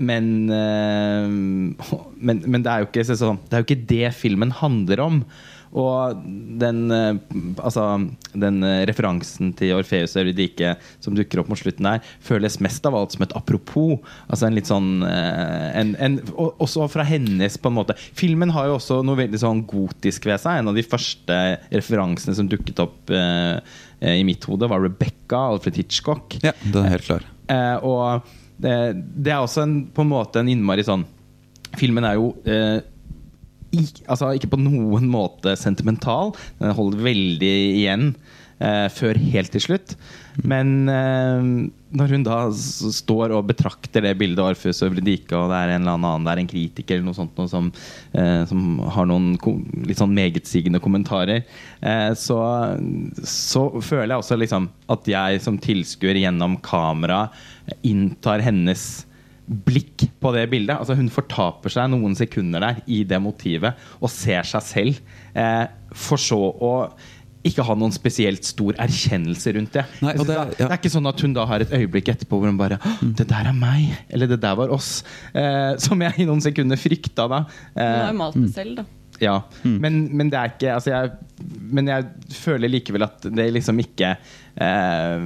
men, 0.00 0.48
eh, 0.48 1.26
men, 2.26 2.42
men 2.46 2.62
det, 2.64 2.72
er 2.72 2.82
jo 2.82 2.88
ikke, 2.88 3.04
sånn, 3.10 3.40
det 3.50 3.56
er 3.56 3.62
jo 3.62 3.68
ikke 3.68 3.88
det 3.90 4.12
filmen 4.16 4.54
handler 4.62 5.02
om. 5.04 5.22
Og 5.70 6.22
den, 6.58 6.80
eh, 6.90 7.18
altså, 7.62 7.84
den 8.34 8.62
eh, 8.66 8.82
referansen 8.90 9.52
til 9.58 9.76
Orfeus 9.76 10.16
og 10.16 10.24
Eurydike 10.24 10.72
som 10.98 11.14
dukker 11.14 11.42
opp 11.42 11.52
mot 11.52 11.60
slutten 11.60 11.86
her, 11.86 12.00
føles 12.26 12.58
mest 12.64 12.86
av 12.88 12.96
alt 12.98 13.14
som 13.14 13.22
et 13.26 13.36
apropos. 13.38 14.00
Altså 14.26 14.48
en 14.48 14.58
litt 14.58 14.70
sånn 14.70 15.04
eh, 15.06 15.68
en, 15.78 15.94
en, 16.02 16.18
Også 16.34 16.88
fra 16.90 17.06
hennes 17.06 17.58
på 17.60 17.70
en 17.70 17.78
måte 17.78 17.94
Filmen 18.18 18.50
har 18.54 18.66
jo 18.66 18.78
også 18.80 19.00
noe 19.06 19.20
veldig 19.22 19.42
sånn 19.42 19.62
gotisk 19.70 20.26
ved 20.30 20.42
seg. 20.42 20.58
En 20.58 20.72
av 20.72 20.78
de 20.78 20.86
første 20.86 21.38
referansene 21.70 22.34
som 22.38 22.50
dukket 22.50 22.82
opp 22.82 23.14
eh, 23.14 23.60
i 24.00 24.24
mitt 24.26 24.44
hode, 24.48 24.66
var 24.70 24.82
Rebecca, 24.82 25.46
Alfred 25.52 25.76
Hitchcock. 25.76 26.38
Ja, 26.42 26.54
den 26.64 26.86
er 26.86 26.96
helt 26.96 27.06
klar. 27.06 27.26
Eh, 27.52 27.76
og 27.86 28.26
det, 28.60 28.74
det 29.14 29.34
er 29.34 29.42
også 29.44 29.64
en, 29.66 29.76
på 29.94 30.02
en 30.02 30.12
måte 30.12 30.42
en 30.42 30.50
innmari 30.50 30.84
sånn 30.86 31.06
Filmen 31.78 32.02
er 32.02 32.16
jo 32.18 32.32
eh, 32.50 32.80
altså 34.06 34.32
ikke 34.34 34.52
på 34.54 34.60
noen 34.60 35.08
måte 35.10 35.56
sentimental. 35.58 36.34
Den 36.60 36.76
holder 36.76 37.04
veldig 37.06 37.54
igjen 37.80 38.12
eh, 38.60 38.86
før 38.92 39.18
helt 39.32 39.52
til 39.54 39.64
slutt. 39.64 39.94
Men 40.46 40.88
eh, 40.88 41.48
når 41.96 42.14
hun 42.14 42.24
da 42.26 42.38
står 42.54 43.34
og 43.34 43.48
betrakter 43.50 44.04
det 44.04 44.14
bildet 44.20 44.42
av 44.42 44.52
Orfus 44.52 44.82
og 44.82 44.92
Eurydike, 44.92 45.34
og 45.36 45.50
det 45.50 45.58
er 45.58 45.74
en 45.74 45.82
eller 45.82 45.96
annen 45.98 46.28
Det 46.28 46.36
en 46.44 46.50
kritiker 46.52 46.98
eller 46.98 47.08
noe 47.08 47.18
sånt 47.18 47.38
noe 47.38 47.50
som, 47.50 47.70
eh, 48.14 48.42
som 48.50 48.80
har 48.94 49.10
noen 49.10 49.34
litt 49.88 50.00
sånn 50.00 50.14
megetsigende 50.16 50.82
kommentarer, 50.82 51.44
eh, 51.82 52.10
så, 52.18 52.40
så 53.26 53.66
føler 53.82 54.14
jeg 54.14 54.24
også 54.24 54.40
liksom 54.40 54.70
at 54.90 55.10
jeg 55.10 55.44
som 55.44 55.60
tilskuer 55.60 56.22
gjennom 56.22 56.58
kamera 56.64 57.26
inntar 57.86 58.42
hennes 58.44 59.04
blikk 59.50 60.04
på 60.22 60.30
det 60.36 60.44
bildet. 60.52 60.76
Altså 60.78 60.94
Hun 60.94 61.08
fortaper 61.10 61.72
seg 61.74 61.90
noen 61.90 62.14
sekunder 62.18 62.62
der 62.62 62.82
i 62.86 63.02
det 63.08 63.18
motivet 63.22 63.74
og 64.00 64.12
ser 64.12 64.46
seg 64.46 64.62
selv. 64.62 65.00
Eh, 65.34 65.64
for 65.90 66.20
så 66.22 66.38
å 66.38 66.74
ikke 67.48 67.64
ha 67.64 67.72
noen 67.74 67.92
spesielt 67.94 68.44
stor 68.44 68.76
erkjennelse 68.84 69.54
rundt 69.56 69.72
det. 69.72 69.86
Nei, 70.04 70.12
det, 70.12 70.26
er, 70.28 70.50
ja. 70.52 70.56
det 70.60 70.66
er 70.68 70.76
ikke 70.76 70.92
sånn 70.92 71.08
at 71.08 71.22
hun 71.24 71.32
da 71.32 71.46
har 71.48 71.64
et 71.64 71.70
øyeblikk 71.72 72.10
etterpå 72.12 72.36
hvor 72.36 72.50
hun 72.52 72.58
bare 72.60 72.76
«Åh, 72.84 72.98
'Det 73.16 73.24
der 73.30 73.48
er 73.48 73.56
meg', 73.56 73.94
eller 74.12 74.28
'det 74.28 74.40
der 74.42 74.58
var 74.60 74.68
oss'. 74.68 75.02
Eh, 75.32 75.78
som 75.80 76.02
jeg 76.04 76.20
i 76.20 76.26
noen 76.28 76.42
sekunder 76.44 76.76
frykta 76.76 77.26
da. 77.32 77.38
Hun 77.74 77.80
Eh, 77.82 77.96
har 78.04 78.12
jo 78.12 78.18
malt 78.18 78.36
det 78.36 78.52
selv, 78.54 78.76
da. 78.76 78.84
Ja, 79.20 79.36
men, 79.62 80.02
men 80.16 80.30
det 80.32 80.38
er 80.38 80.52
ikke 80.54 80.74
altså 80.74 80.92
jeg, 80.94 81.10
Men 81.76 81.90
jeg 81.90 82.06
føler 82.36 82.72
likevel 82.72 83.04
at 83.04 83.26
det 83.28 83.46
liksom 83.52 83.80
ikke 83.82 84.14
eh, 84.16 85.24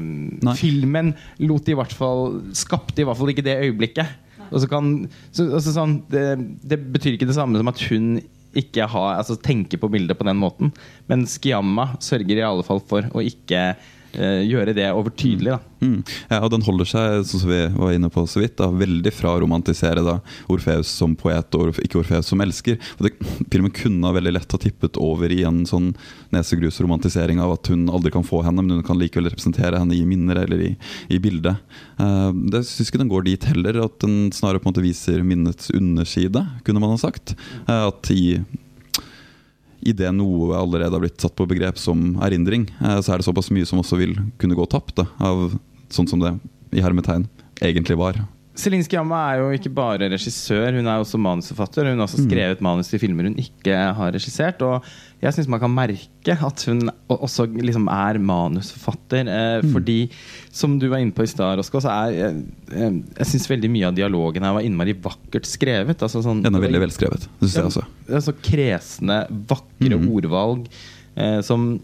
Filmen 0.58 1.12
lot 1.46 1.70
i 1.70 1.76
hvert 1.78 1.94
fall 1.94 2.40
skapte 2.56 3.02
i 3.02 3.06
hvert 3.06 3.20
fall 3.20 3.32
ikke 3.32 3.46
det 3.46 3.58
øyeblikket. 3.68 4.20
Og 4.50 4.60
så 4.62 4.68
kan, 4.70 4.92
så, 5.32 5.46
altså 5.56 5.72
sånn, 5.74 5.98
det, 6.12 6.24
det 6.62 6.78
betyr 6.94 7.16
ikke 7.16 7.28
det 7.30 7.36
samme 7.38 7.58
som 7.58 7.70
at 7.70 7.80
hun 7.88 8.18
ikke 8.54 8.86
har, 8.86 9.16
altså 9.18 9.34
tenker 9.42 9.80
på 9.82 9.90
bildet 9.90 10.18
på 10.18 10.26
den 10.28 10.38
måten. 10.38 10.70
Men 11.10 11.24
Skiamma 11.26 11.94
sørger 12.02 12.38
i 12.38 12.46
alle 12.46 12.66
fall 12.66 12.82
for 12.86 13.08
å 13.10 13.24
ikke 13.24 13.62
eh, 13.72 13.90
gjøre 14.14 14.74
det 14.76 14.88
overtydelig. 14.94 15.58
Mm. 15.84 16.00
Ja, 16.30 16.40
og 16.40 16.50
den 16.54 16.64
holder 16.64 16.88
seg, 16.88 17.24
sånn 17.28 17.42
som 17.42 17.50
vi 17.50 17.60
var 17.74 17.92
inne 17.92 18.08
på 18.12 18.24
så 18.30 18.40
vidt, 18.40 18.56
da, 18.60 18.70
veldig 18.72 19.12
fra 19.12 19.34
å 19.34 19.40
romantisere 19.42 20.04
da, 20.04 20.18
Orfeus 20.52 20.88
som 20.88 21.16
poet 21.18 21.56
og 21.58 21.80
ikke 21.82 22.00
Orfeus 22.00 22.30
som 22.30 22.40
elsker. 22.44 22.78
Og 22.98 23.06
det, 23.06 23.12
filmen 23.52 23.72
kunne 23.74 24.14
veldig 24.16 24.34
lett 24.36 24.56
ha 24.56 24.60
tippet 24.60 24.98
over 25.00 25.32
i 25.34 25.42
en 25.46 25.64
sånn 25.68 25.92
nesegrusromantisering 26.34 27.42
av 27.42 27.56
at 27.58 27.70
hun 27.72 27.86
aldri 27.92 28.14
kan 28.14 28.26
få 28.26 28.42
henne, 28.46 28.64
men 28.64 28.78
hun 28.78 28.86
kan 28.86 29.00
likevel 29.00 29.28
representere 29.30 29.80
henne 29.80 29.96
i 29.96 30.04
minner 30.08 30.44
eller 30.44 30.64
i, 30.70 30.72
i 31.12 31.20
bildet. 31.22 31.60
Uh, 32.00 32.30
det 32.52 32.64
syns 32.68 32.90
ikke 32.90 33.02
den 33.02 33.12
går 33.12 33.28
dit 33.28 33.48
heller, 33.52 33.84
at 33.84 34.00
den 34.04 34.32
snarere 34.34 34.62
på 34.62 34.68
en 34.68 34.74
måte 34.74 34.86
viser 34.86 35.24
minnets 35.26 35.70
underside, 35.74 36.46
kunne 36.66 36.82
man 36.82 36.96
ha 36.96 37.00
sagt. 37.00 37.36
Uh, 37.68 37.90
at 37.90 38.14
i 38.14 38.24
idet 39.84 40.12
noe 40.16 40.56
allerede 40.58 40.96
har 40.96 41.04
blitt 41.04 41.20
satt 41.22 41.36
på 41.38 41.48
begrep 41.50 41.78
som 41.80 42.14
erindring, 42.24 42.68
uh, 42.80 42.98
så 43.00 43.14
er 43.14 43.20
det 43.20 43.28
såpass 43.28 43.52
mye 43.54 43.68
som 43.68 43.82
også 43.82 44.00
vil 44.00 44.16
kunne 44.40 44.58
gå 44.58 44.66
tapt 44.72 45.02
av 45.04 45.56
sånn 45.92 46.08
som 46.10 46.22
det 46.22 46.36
i 46.74 46.82
hermetegn 46.82 47.28
egentlig 47.62 47.98
var. 48.00 48.18
Celine 48.54 48.84
Sciamma 48.86 49.18
er 49.32 49.40
jo 49.40 49.46
ikke 49.56 49.70
bare 49.74 50.06
regissør, 50.12 50.76
hun 50.76 50.86
er 50.86 51.00
også 51.02 51.18
manusforfatter. 51.18 51.88
Hun 51.90 51.98
har 51.98 52.06
også 52.06 52.22
skrevet 52.22 52.60
manus 52.62 52.86
til 52.92 53.00
filmer 53.02 53.26
hun 53.26 53.34
ikke 53.42 53.74
har 53.98 54.12
regissert. 54.14 54.62
Og 54.62 54.84
jeg 55.24 55.34
syns 55.34 55.48
man 55.50 55.58
kan 55.58 55.72
merke 55.74 56.36
at 56.38 56.62
hun 56.70 56.84
også 57.10 57.48
liksom 57.50 57.88
er 57.90 58.20
manusforfatter. 58.22 59.26
Eh, 59.26 59.66
fordi, 59.74 59.96
som 60.54 60.76
du 60.78 60.86
var 60.92 61.02
inne 61.02 61.10
på 61.16 61.26
i 61.26 61.32
stad, 61.32 61.58
Rosko, 61.58 61.82
så 61.82 61.90
er 61.90 62.14
eh, 62.28 62.38
Jeg, 62.78 63.00
jeg 63.18 63.30
syns 63.32 63.50
veldig 63.50 63.72
mye 63.74 63.88
av 63.90 63.98
dialogen 63.98 64.46
her 64.46 64.54
var 64.60 64.68
innmari 64.68 64.94
vakkert 65.02 65.50
skrevet. 65.50 65.98
Altså 66.06 66.22
sånn, 66.22 66.44
Den 66.46 66.54
er 66.54 66.62
veldig 66.68 66.84
velskrevet, 66.86 67.26
syns 67.42 67.58
jeg 67.58 67.72
også. 67.72 67.84
Det 68.06 68.20
er 68.20 68.24
så 68.28 68.36
kresne, 68.38 69.18
vakre 69.50 69.98
Mm. 69.98 70.06
ordvalg 70.14 70.70
eh, 71.18 71.40
som 71.42 71.74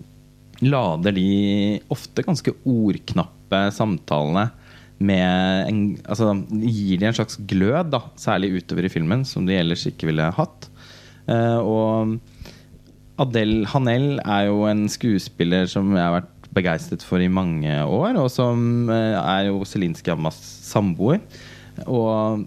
lader 0.63 1.13
de 1.17 1.81
ofte 1.93 2.23
ganske 2.27 2.55
ordknappe 2.69 3.67
samtalene 3.75 4.51
med 5.01 5.71
en, 5.71 5.81
altså, 6.05 6.35
Gir 6.51 7.01
de 7.01 7.09
en 7.09 7.17
slags 7.17 7.39
glød, 7.49 7.91
da, 7.95 8.03
særlig 8.21 8.53
utover 8.59 8.87
i 8.87 8.93
filmen, 8.93 9.25
som 9.29 9.47
de 9.49 9.57
ellers 9.57 9.87
ikke 9.89 10.11
ville 10.11 10.29
hatt. 10.37 10.69
Uh, 11.31 11.61
og 11.61 12.19
Adele 13.21 13.69
Hanel 13.71 14.21
er 14.21 14.49
jo 14.49 14.65
en 14.69 14.87
skuespiller 14.93 15.69
som 15.71 15.93
jeg 15.97 16.05
har 16.05 16.19
vært 16.19 16.51
begeistret 16.57 17.05
for 17.07 17.23
i 17.23 17.31
mange 17.31 17.73
år, 17.85 18.17
og 18.21 18.31
som 18.33 18.91
uh, 18.91 19.19
er 19.23 19.49
jo 19.49 19.65
Celine 19.69 19.99
Ammas 20.13 20.39
samboer. 20.69 21.21
Og 21.87 22.45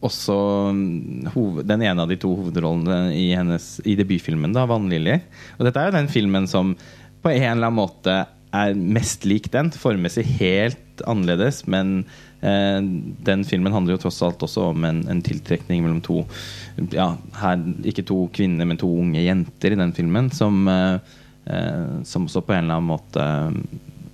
også 0.00 0.36
mm, 0.72 1.30
hoved, 1.34 1.66
den 1.68 1.84
ene 1.84 2.04
av 2.04 2.10
de 2.10 2.18
to 2.20 2.32
hovedrollene 2.32 3.12
i, 3.12 3.30
hennes, 3.36 3.74
i 3.84 3.96
debutfilmen, 3.98 4.54
da, 4.56 4.64
'Vannliljer'. 4.68 5.24
Og 5.58 5.66
dette 5.68 5.80
er 5.80 5.90
jo 5.90 5.98
den 5.98 6.12
filmen 6.12 6.48
som 6.48 6.72
på 7.20 7.32
en 7.34 7.42
eller 7.44 7.68
annen 7.68 7.80
måte 7.82 8.22
er 8.56 8.74
mest 8.74 9.26
lik 9.28 9.50
den. 9.52 9.68
Formessig 9.70 10.24
helt 10.40 10.80
annerledes, 11.08 11.62
men 11.70 12.02
eh, 12.40 12.80
den 13.26 13.44
filmen 13.48 13.74
handler 13.74 13.96
jo 13.96 14.02
tross 14.04 14.20
alt 14.26 14.42
også 14.44 14.70
om 14.72 14.84
en, 14.88 15.02
en 15.10 15.22
tiltrekning 15.24 15.84
mellom 15.84 16.00
to 16.04 16.22
ja, 16.94 17.12
her, 17.40 17.62
Ikke 17.88 18.04
to 18.06 18.24
kvinner, 18.34 18.68
men 18.68 18.80
to 18.80 18.88
unge 19.02 19.22
jenter 19.24 19.74
i 19.74 19.80
den 19.80 19.94
filmen, 19.96 20.30
som, 20.34 20.62
eh, 20.70 21.16
eh, 21.52 21.96
som 22.08 22.28
også 22.28 22.44
på 22.46 22.56
en 22.56 22.64
eller 22.64 22.80
annen 22.80 22.90
måte 22.90 23.30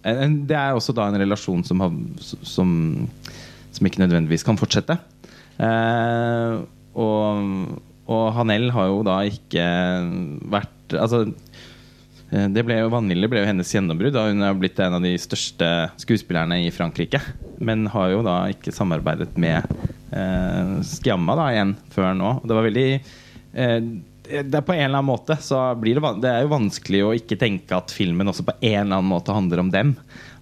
en, 0.07 0.17
en, 0.17 0.39
Det 0.49 0.59
er 0.59 0.77
også 0.77 0.95
da 0.97 1.09
en 1.11 1.21
relasjon 1.23 1.65
som, 1.67 1.83
har, 1.85 1.99
som, 2.23 2.71
som 3.75 3.91
ikke 3.91 4.05
nødvendigvis 4.05 4.47
kan 4.47 4.59
fortsette. 4.61 4.99
Eh, 5.57 6.63
og, 6.97 7.77
og 8.07 8.25
Hanel 8.37 8.71
har 8.75 8.91
jo 8.93 9.03
da 9.07 9.21
ikke 9.29 9.67
vært 10.53 10.73
Altså 10.95 11.25
eh, 11.27 11.33
det 12.31 12.65
ble 12.67 12.81
jo, 12.81 12.89
Vanille 12.91 13.29
ble 13.31 13.43
jo 13.45 13.47
hennes 13.47 13.69
gjennombrudd 13.71 14.17
hun 14.19 14.43
er 14.43 14.57
blitt 14.59 14.81
en 14.83 14.97
av 14.99 15.05
de 15.05 15.13
største 15.21 15.69
skuespillerne 16.03 16.59
i 16.65 16.73
Frankrike. 16.75 17.21
Men 17.63 17.87
har 17.93 18.11
jo 18.11 18.25
da 18.27 18.41
ikke 18.51 18.75
samarbeidet 18.75 19.37
med 19.39 19.63
eh, 20.11 20.75
Sciamma 20.83 21.39
da 21.39 21.47
igjen 21.55 21.77
før 21.95 22.17
nå. 22.19 22.35
Det 22.43 22.59
var 22.59 22.67
veldig 22.67 22.89
eh, 22.97 23.79
det 24.27 24.59
er 24.59 24.65
på 24.67 24.75
en 24.75 24.81
eller 24.89 24.99
annen 24.99 25.07
måte 25.07 25.37
så 25.39 25.61
blir 25.79 26.01
det, 26.01 26.11
det 26.25 26.31
er 26.33 26.43
jo 26.43 26.51
vanskelig 26.51 27.03
å 27.07 27.13
ikke 27.15 27.39
tenke 27.39 27.77
at 27.79 27.93
filmen 27.95 28.27
også 28.27 28.43
på 28.49 28.57
en 28.59 28.81
eller 28.81 28.99
annen 28.99 29.13
måte 29.13 29.35
handler 29.35 29.63
om 29.63 29.71
dem. 29.71 29.95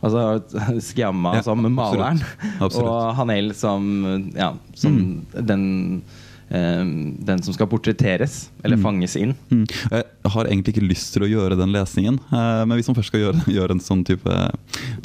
Altså 0.04 0.40
Sciamma 0.86 1.36
Ja, 1.38 1.42
som 1.44 1.64
maleren, 1.68 2.22
Absolutt. 2.64 2.88
og 2.88 3.18
Hanel 3.20 3.52
som, 3.56 3.84
ja, 4.36 4.54
som 4.78 4.96
den, 5.36 5.66
eh, 6.00 6.22
den 6.54 7.42
som 7.42 7.54
skal 7.56 7.68
portretteres, 7.70 8.48
eller 8.62 8.80
fanges 8.82 9.16
inn. 9.18 9.34
Mm. 9.50 9.64
Jeg 9.66 10.32
har 10.34 10.48
egentlig 10.48 10.74
ikke 10.74 10.86
lyst 10.86 11.14
til 11.14 11.26
å 11.26 11.30
gjøre 11.30 11.58
den 11.58 11.72
lesningen, 11.74 12.18
eh, 12.30 12.62
men 12.64 12.78
hvis 12.78 12.90
man 12.90 12.98
først 12.98 13.12
skal 13.12 13.24
gjøre, 13.24 13.46
gjøre 13.56 13.76
en 13.76 13.84
sånn 13.84 14.04
type, 14.06 14.36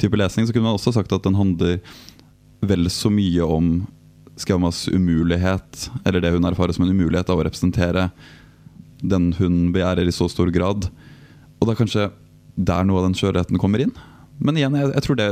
type 0.02 0.20
lesning, 0.20 0.46
så 0.46 0.54
kunne 0.54 0.68
man 0.68 0.78
også 0.78 0.94
sagt 0.96 1.14
at 1.16 1.26
den 1.26 1.38
handler 1.38 1.80
vel 2.60 2.90
så 2.92 3.12
mye 3.12 3.46
om 3.46 3.72
Skamas 4.40 4.86
umulighet, 4.88 5.90
eller 6.08 6.22
det 6.22 6.32
hun 6.32 6.46
erfarer 6.48 6.72
som 6.72 6.86
en 6.86 6.94
umulighet 6.94 7.28
av 7.28 7.40
å 7.40 7.44
representere 7.44 8.06
den 9.00 9.34
hun 9.36 9.66
begjærer 9.74 10.08
i 10.08 10.14
så 10.14 10.28
stor 10.32 10.48
grad. 10.54 10.86
Og 11.58 11.66
det 11.66 11.74
er 11.74 11.80
kanskje 11.80 12.06
der 12.56 12.86
noe 12.88 13.00
av 13.00 13.08
den 13.08 13.16
skjørheten 13.18 13.60
kommer 13.60 13.82
inn. 13.84 13.92
Men 14.40 14.56
igjen, 14.56 14.76
jeg, 14.78 14.88
jeg 14.96 15.04
tror 15.04 15.18
det 15.20 15.26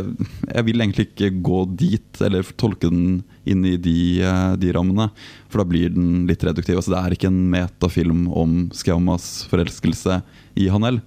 Jeg 0.53 0.65
vil 0.67 0.83
egentlig 0.85 1.07
ikke 1.09 1.31
gå 1.47 1.61
dit, 1.81 2.21
eller 2.25 2.49
tolke 2.61 2.91
den 2.93 3.23
inn 3.49 3.65
i 3.65 3.77
de, 3.81 3.95
eh, 4.21 4.57
de 4.61 4.73
rammene. 4.77 5.09
For 5.49 5.63
da 5.63 5.69
blir 5.71 5.95
den 5.95 6.27
litt 6.29 6.45
reduktiv. 6.45 6.77
Altså, 6.77 6.93
det 6.93 7.01
er 7.01 7.17
ikke 7.17 7.31
en 7.33 7.41
metafilm 7.55 8.27
om 8.37 8.59
Skiamas 8.77 9.47
forelskelse 9.49 10.21
i 10.61 10.69
Hanel. 10.73 11.01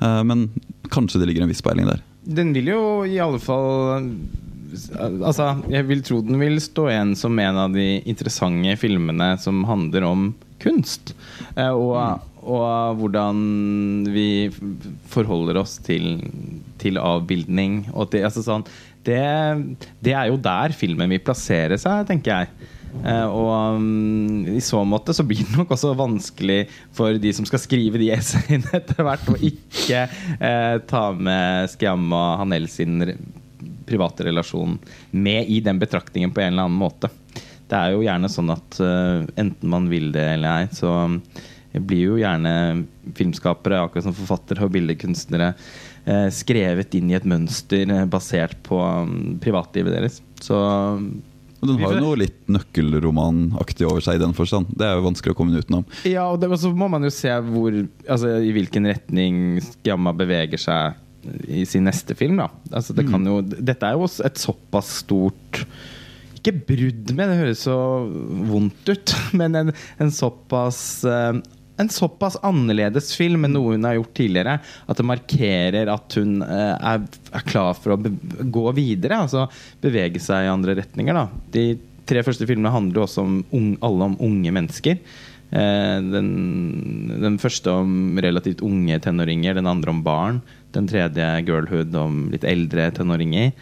Eh, 0.00 0.22
Men 0.28 0.50
kanskje 0.92 1.20
det 1.22 1.30
ligger 1.30 1.46
en 1.46 1.52
viss 1.54 1.64
peiling 1.64 1.88
der. 1.88 2.02
Den 2.26 2.52
vil 2.52 2.68
jo 2.74 2.82
i 3.06 3.16
alle 3.22 3.38
fall 3.40 4.04
Altså, 4.98 5.44
jeg 5.70 5.86
vil 5.88 6.02
tro 6.04 6.18
den 6.26 6.40
vil 6.42 6.58
stå 6.60 6.88
igjen 6.90 7.12
som 7.16 7.38
en 7.38 7.58
av 7.62 7.72
de 7.72 8.02
interessante 8.10 8.74
filmene 8.82 9.28
som 9.40 9.62
handler 9.64 10.04
om 10.04 10.24
kunst. 10.60 11.14
Eh, 11.56 11.70
Og, 11.70 11.94
og 12.46 13.00
hvordan 13.00 14.06
vi 14.14 14.28
forholder 15.10 15.58
oss 15.60 15.76
til, 15.84 16.20
til 16.80 17.00
avbildning. 17.02 17.82
Det, 18.12 18.22
altså 18.26 18.44
sånn, 18.46 18.64
det, 19.06 19.20
det 20.04 20.14
er 20.14 20.30
jo 20.30 20.40
der 20.42 20.74
filmen 20.76 21.10
vil 21.12 21.22
plassere 21.26 21.78
seg, 21.80 22.06
tenker 22.08 22.32
jeg. 22.32 22.72
Eh, 23.04 23.26
og 23.28 23.76
um, 23.76 24.46
i 24.48 24.60
så 24.64 24.80
måte 24.88 25.14
så 25.16 25.24
blir 25.26 25.42
det 25.44 25.56
nok 25.58 25.74
også 25.74 25.92
vanskelig 25.98 26.62
for 26.96 27.18
de 27.20 27.32
som 27.36 27.46
skal 27.48 27.60
skrive 27.62 28.00
de 28.00 28.12
essayene 28.14 28.70
etter 28.78 29.02
hvert, 29.04 29.26
å 29.28 29.36
ikke 29.36 30.06
eh, 30.36 30.76
ta 30.88 31.04
med 31.12 31.72
Skiamma 31.72 32.22
Hanel 32.40 32.70
sin 32.72 33.02
private 33.86 34.26
relasjon 34.26 34.78
med 35.14 35.50
i 35.50 35.60
den 35.62 35.78
betraktningen 35.78 36.32
på 36.34 36.42
en 36.42 36.54
eller 36.54 36.66
annen 36.66 36.80
måte. 36.80 37.10
Det 37.66 37.76
er 37.76 37.94
jo 37.94 38.04
gjerne 38.06 38.30
sånn 38.30 38.50
at 38.54 38.80
uh, 38.82 39.26
enten 39.38 39.70
man 39.70 39.90
vil 39.90 40.12
det 40.14 40.24
eller 40.36 40.62
ei, 40.62 40.72
så 40.74 40.92
blir 41.82 42.12
jo 42.12 42.18
gjerne 42.20 42.52
filmskapere, 43.16 43.82
akkurat 43.84 44.06
som 44.06 44.16
forfattere 44.16 44.66
og 44.66 44.74
billedkunstnere, 44.74 45.52
eh, 46.06 46.26
skrevet 46.34 46.96
inn 46.98 47.12
i 47.12 47.16
et 47.18 47.28
mønster 47.28 47.86
eh, 47.86 48.04
basert 48.10 48.58
på 48.66 48.80
mm, 48.80 49.38
privatlivet 49.44 49.96
deres. 49.96 50.20
Så 50.42 50.56
Og 50.56 51.70
den 51.70 51.80
har 51.82 51.96
jo 51.96 52.04
noe 52.04 52.20
litt 52.20 52.38
nøkkelromanaktig 52.52 53.88
over 53.88 54.04
seg 54.04 54.18
i 54.18 54.24
den 54.24 54.36
forstand. 54.36 54.70
Det 54.76 54.86
er 54.88 54.98
jo 54.98 55.06
vanskelig 55.08 55.36
å 55.36 55.38
komme 55.38 55.58
utenom. 55.62 55.86
Ja, 56.08 56.28
og 56.30 56.42
det, 56.42 56.52
så 56.62 56.72
må 56.74 56.90
man 56.92 57.06
jo 57.06 57.14
se 57.14 57.32
hvor, 57.48 57.80
altså, 58.06 58.36
i 58.40 58.54
hvilken 58.56 58.88
retning 58.92 59.58
Skamma 59.64 60.14
beveger 60.16 60.60
seg 60.60 61.02
i 61.48 61.66
sin 61.66 61.86
neste 61.86 62.14
film. 62.14 62.40
Da. 62.40 62.50
Altså, 62.70 62.94
det 62.96 63.06
kan 63.10 63.24
jo, 63.26 63.40
dette 63.42 63.86
er 63.86 63.96
jo 63.96 64.08
et 64.24 64.40
såpass 64.40 64.92
stort 65.02 65.62
Ikke 66.36 66.54
brudd 66.68 67.12
med, 67.16 67.30
det 67.30 67.38
høres 67.40 67.64
så 67.66 67.76
vondt 68.50 68.92
ut, 68.92 69.14
men 69.38 69.58
en, 69.58 69.72
en 70.02 70.12
såpass 70.14 70.80
eh, 71.08 71.40
en 71.76 71.90
såpass 71.92 72.38
annerledes 72.46 73.12
film 73.16 73.46
enn 73.46 73.54
noe 73.56 73.74
hun 73.74 73.86
har 73.86 73.98
gjort 73.98 74.14
tidligere, 74.16 74.56
at 74.62 75.00
det 75.00 75.06
markerer 75.06 75.92
at 75.92 76.16
hun 76.18 76.40
eh, 76.44 76.74
er, 76.74 77.04
er 77.36 77.46
klar 77.48 77.76
for 77.76 77.96
å 77.96 78.00
gå 78.00 78.64
videre. 78.76 79.20
Altså 79.26 79.46
bevege 79.84 80.22
seg 80.22 80.46
i 80.46 80.52
andre 80.52 80.78
retninger. 80.80 81.16
Da. 81.16 81.26
De 81.52 81.66
tre 82.08 82.22
første 82.26 82.48
filmene 82.48 82.72
handler 82.72 83.04
også 83.04 83.24
om 83.26 83.40
unge, 83.50 83.78
alle 83.84 84.10
om 84.10 84.18
unge 84.24 84.54
mennesker. 84.56 85.00
Eh, 85.50 85.96
den, 86.16 86.30
den 87.22 87.38
første 87.42 87.76
om 87.82 88.18
relativt 88.22 88.64
unge 88.66 88.98
tenåringer, 89.04 89.58
den 89.58 89.70
andre 89.70 89.92
om 89.92 90.02
barn. 90.06 90.42
Den 90.74 90.88
tredje 90.90 91.28
girlhood 91.46 91.94
om 91.96 92.26
litt 92.32 92.46
eldre 92.48 92.90
tenåringer. 92.96 93.52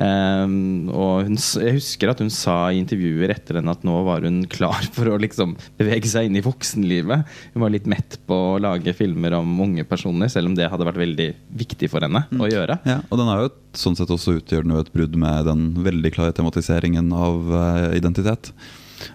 Eh, 0.00 0.44
og 0.92 1.26
hun, 1.26 1.36
jeg 1.36 1.76
husker 1.76 2.12
at 2.12 2.22
hun 2.24 2.30
sa 2.32 2.56
i 2.72 2.80
intervjuer 2.80 3.34
etter 3.34 3.58
den 3.58 3.70
at 3.72 3.84
nå 3.86 3.98
var 4.06 4.24
hun 4.26 4.42
klar 4.50 4.86
for 4.94 5.10
å 5.12 5.18
liksom 5.20 5.54
bevege 5.80 6.08
seg 6.10 6.28
inn 6.28 6.38
i 6.40 6.44
voksenlivet. 6.44 7.26
Hun 7.54 7.64
var 7.64 7.74
litt 7.74 7.88
mett 7.90 8.18
på 8.28 8.38
å 8.54 8.60
lage 8.62 8.94
filmer 8.96 9.36
om 9.38 9.54
unge 9.66 9.84
personer, 9.88 10.32
selv 10.32 10.50
om 10.50 10.56
det 10.58 10.70
hadde 10.72 10.88
vært 10.88 11.02
veldig 11.02 11.28
viktig 11.62 11.90
for 11.92 12.04
henne 12.04 12.24
å 12.32 12.50
gjøre. 12.50 12.78
Ja, 12.88 13.00
og 13.08 13.20
den 13.20 13.32
er 13.32 13.44
jo 13.44 13.52
sånn 13.78 13.96
sett 13.98 14.12
også 14.12 14.38
utgjør 14.40 14.66
den 14.66 14.76
jo 14.76 14.82
et 14.82 14.92
brudd 14.94 15.16
med 15.18 15.48
den 15.48 15.68
veldig 15.84 16.12
klare 16.14 16.36
tematiseringen 16.36 17.12
av 17.16 17.52
uh, 17.52 17.88
identitet. 17.96 18.52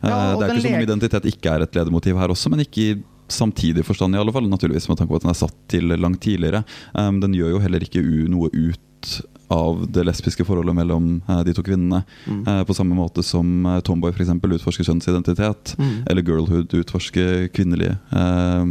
Eh, 0.01 0.09
Ja, 0.09 0.33
og 0.33 0.41
det 0.41 0.47
er 0.47 0.57
ikke 0.57 0.65
som 0.65 0.79
om 0.79 0.87
identitet 0.87 1.29
ikke 1.31 1.53
er 1.53 1.65
et 1.65 1.77
ledemotiv 1.77 2.19
her 2.19 2.33
også, 2.33 2.51
men 2.53 2.65
ikke 2.65 2.83
i 2.83 2.97
samtidig 3.31 3.83
forstand 3.83 4.15
i 4.15 4.19
alle 4.21 4.31
fall. 4.31 4.47
Naturligvis 4.47 4.87
med 4.89 4.99
tanke 4.99 5.11
på 5.11 5.19
at 5.19 5.25
den 5.25 5.33
er 5.33 5.39
satt 5.41 5.55
til 5.71 5.91
langt 5.99 6.21
tidligere. 6.23 6.63
Um, 6.93 7.19
den 7.23 7.35
gjør 7.35 7.57
jo 7.57 7.63
heller 7.63 7.83
ikke 7.83 8.03
u 8.03 8.27
noe 8.31 8.51
ut 8.53 9.17
av 9.47 9.85
det 9.91 10.03
lesbiske 10.03 10.43
forholdet 10.47 10.75
mellom 10.75 11.09
eh, 11.27 11.41
de 11.47 11.53
to 11.55 11.63
kvinnene. 11.65 12.01
Mm. 12.27 12.41
Eh, 12.47 12.63
på 12.67 12.75
samme 12.75 12.97
måte 12.97 13.23
som 13.23 13.65
eh, 13.65 13.79
Tomboy 13.85 14.11
for 14.11 14.25
eksempel, 14.25 14.57
utforsker 14.57 14.87
kjønnsidentitet. 14.87 15.75
Mm. 15.79 15.93
Eller 16.09 16.25
Girlhood 16.27 16.75
utforsker 16.81 17.47
kvinnelig 17.55 17.93
eh, 17.95 18.65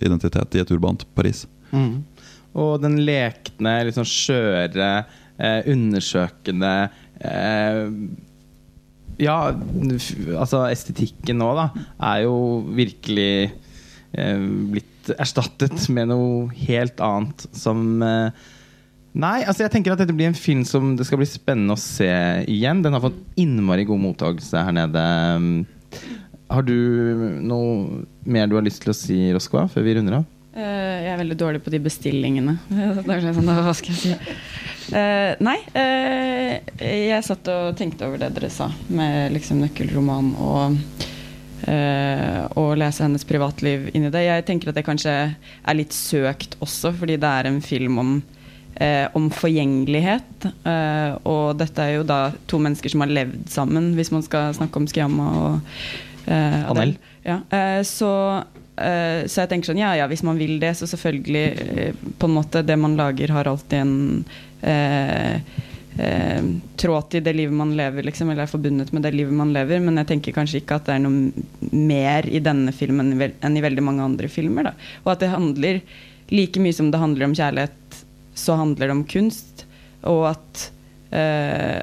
identitet 0.00 0.56
i 0.56 0.62
et 0.64 0.72
urbant 0.74 1.04
Paris. 1.16 1.44
Mm. 1.74 2.02
Og 2.54 2.78
den 2.82 3.00
lekne, 3.04 3.76
litt 3.84 3.98
sånn 3.98 4.08
skjøre, 4.08 4.90
eh, 5.36 5.60
undersøkende 5.74 6.76
eh, 7.20 7.84
Ja, 9.20 9.38
altså 10.34 10.64
estetikken 10.70 11.38
nå, 11.38 11.52
da, 11.54 11.68
er 12.14 12.24
jo 12.24 12.36
virkelig 12.74 13.52
blitt 14.14 15.08
erstattet 15.18 15.88
med 15.90 16.06
noe 16.12 16.44
helt 16.54 17.00
annet 17.02 17.48
som 17.50 18.02
eh, 18.06 18.44
Nei, 19.14 19.44
altså 19.46 19.62
jeg 19.62 19.70
tenker 19.70 19.94
at 19.94 20.00
dette 20.02 20.14
blir 20.16 20.26
en 20.26 20.34
film 20.34 20.64
som 20.66 20.96
det 20.98 21.06
skal 21.06 21.20
bli 21.20 21.28
spennende 21.30 21.76
å 21.76 21.80
se 21.80 22.10
igjen. 22.50 22.82
Den 22.82 22.96
har 22.96 23.04
fått 23.04 23.20
innmari 23.38 23.86
god 23.86 24.02
mottakelse 24.02 24.64
her 24.66 24.74
nede. 24.74 25.04
Har 26.50 26.66
du 26.66 26.74
noe 27.42 28.02
mer 28.26 28.50
du 28.50 28.56
har 28.58 28.66
lyst 28.66 28.82
til 28.82 28.90
å 28.90 28.96
si, 28.98 29.18
Roskva, 29.34 29.68
før 29.70 29.86
vi 29.86 29.94
runder 29.96 30.18
av? 30.18 30.26
Eh, 30.54 30.98
jeg 31.06 31.12
er 31.12 31.22
veldig 31.22 31.38
dårlig 31.38 31.62
på 31.62 31.72
de 31.74 31.80
bestillingene. 31.82 32.56
Da 33.06 33.16
er 33.16 33.22
det 33.22 33.36
sånn, 33.38 33.54
hva 33.54 33.74
skal 33.74 33.94
jeg 33.94 34.02
si? 34.02 34.36
Uh, 34.84 35.32
nei, 35.40 35.56
uh, 35.72 36.58
jeg 36.84 37.24
satt 37.24 37.48
og 37.48 37.78
tenkte 37.78 38.04
over 38.04 38.20
det 38.20 38.34
dere 38.36 38.50
sa, 38.52 38.66
med 38.92 39.32
liksom 39.36 39.62
nøkkelroman 39.64 40.34
og 40.42 40.80
Uh, 41.64 42.44
og 42.60 42.74
lese 42.76 43.00
hennes 43.06 43.22
privatliv 43.24 43.86
inn 43.96 44.04
i 44.04 44.10
det. 44.12 44.26
Jeg 44.26 44.44
tenker 44.44 44.68
at 44.68 44.76
det 44.76 44.82
kanskje 44.84 45.12
er 45.32 45.76
litt 45.78 45.94
søkt 45.96 46.58
også, 46.60 46.90
fordi 46.98 47.16
det 47.16 47.30
er 47.30 47.48
en 47.48 47.62
film 47.64 48.00
om, 48.02 48.10
eh, 48.76 49.06
om 49.16 49.28
forgjengelighet. 49.32 50.48
Eh, 50.64 51.14
og 51.28 51.58
dette 51.60 51.84
er 51.84 51.98
jo 51.98 52.08
da 52.08 52.20
to 52.50 52.60
mennesker 52.62 52.92
som 52.92 53.04
har 53.04 53.12
levd 53.12 53.48
sammen, 53.52 53.92
hvis 53.98 54.12
man 54.14 54.24
skal 54.26 54.54
snakke 54.56 54.80
om 54.80 54.88
Skiamma 54.90 55.30
og 55.42 55.76
eh, 56.26 56.60
Adel. 56.70 56.96
Ja, 57.24 57.40
eh, 57.50 57.82
så, 57.88 58.12
eh, 58.76 59.24
så 59.26 59.44
jeg 59.44 59.52
tenker 59.52 59.72
sånn, 59.72 59.82
ja 59.82 59.94
ja, 59.98 60.08
hvis 60.10 60.24
man 60.26 60.40
vil 60.40 60.58
det, 60.62 60.74
så 60.78 60.88
selvfølgelig 60.90 61.44
eh, 61.76 62.02
På 62.18 62.28
en 62.28 62.36
måte, 62.36 62.64
det 62.66 62.76
man 62.80 62.98
lager, 63.00 63.32
har 63.36 63.48
alltid 63.48 63.78
en 63.80 63.94
eh, 64.60 65.62
tråd 65.94 67.10
til 67.12 67.22
det 67.22 67.36
livet 67.38 67.54
man 67.54 67.76
lever, 67.78 68.02
liksom, 68.02 68.32
eller 68.32 68.48
er 68.48 68.50
forbundet 68.50 68.90
med 68.92 69.04
det 69.06 69.12
livet 69.14 69.36
man 69.38 69.52
lever. 69.54 69.78
Men 69.78 70.00
jeg 70.02 70.08
tenker 70.10 70.34
kanskje 70.34 70.58
ikke 70.62 70.80
at 70.80 70.88
det 70.88 70.96
er 70.96 71.04
noe 71.04 71.70
mer 71.70 72.26
i 72.26 72.40
denne 72.42 72.74
filmen 72.74 73.12
enn 73.14 73.58
i 73.58 73.62
veldig 73.62 73.84
mange 73.86 74.02
andre 74.02 74.30
filmer. 74.32 74.66
Da. 74.66 74.74
Og 75.04 75.12
at 75.14 75.22
det 75.22 75.30
handler 75.30 75.78
like 76.34 76.60
mye 76.60 76.74
som 76.74 76.90
det 76.90 76.98
handler 76.98 77.28
om 77.28 77.36
kjærlighet, 77.36 77.78
så 78.34 78.58
handler 78.58 78.90
det 78.90 78.96
om 78.96 79.04
kunst. 79.08 79.64
Og 80.10 80.26
at 80.28 80.68
eh, 81.14 81.80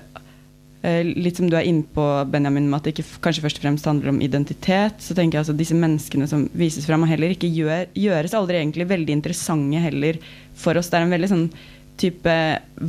eh, 0.85 1.01
Litt 1.07 1.39
som 1.39 1.49
du 1.49 1.57
er 1.57 1.67
inne 1.67 1.87
på, 1.95 2.05
Benjamin, 2.31 2.69
med 2.69 2.79
at 2.79 2.87
det 2.87 2.95
ikke 2.95 3.21
kanskje 3.27 3.45
først 3.45 3.61
og 3.61 3.65
fremst 3.65 3.89
handler 3.89 4.13
om 4.13 4.21
identitet. 4.23 5.01
Så 5.03 5.17
tenker 5.17 5.39
jeg 5.39 5.45
altså 5.45 5.57
Disse 5.57 5.77
menneskene 5.77 6.29
som 6.29 6.47
vises 6.57 6.87
fram, 6.89 7.05
og 7.05 7.11
heller 7.11 7.33
ikke 7.35 7.51
gjør, 7.51 7.87
gjøres 7.97 8.35
aldri 8.37 8.61
egentlig 8.61 8.89
veldig 8.91 9.19
interessante 9.19 9.83
heller 9.85 10.19
for 10.57 10.79
oss. 10.79 10.91
Det 10.91 10.99
er 10.99 11.07
en 11.07 11.15
veldig 11.15 11.31
sånn 11.31 11.47
type 12.01 12.35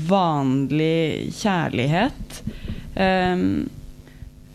vanlig 0.08 1.32
kjærlighet. 1.36 2.42
ehm, 2.94 3.68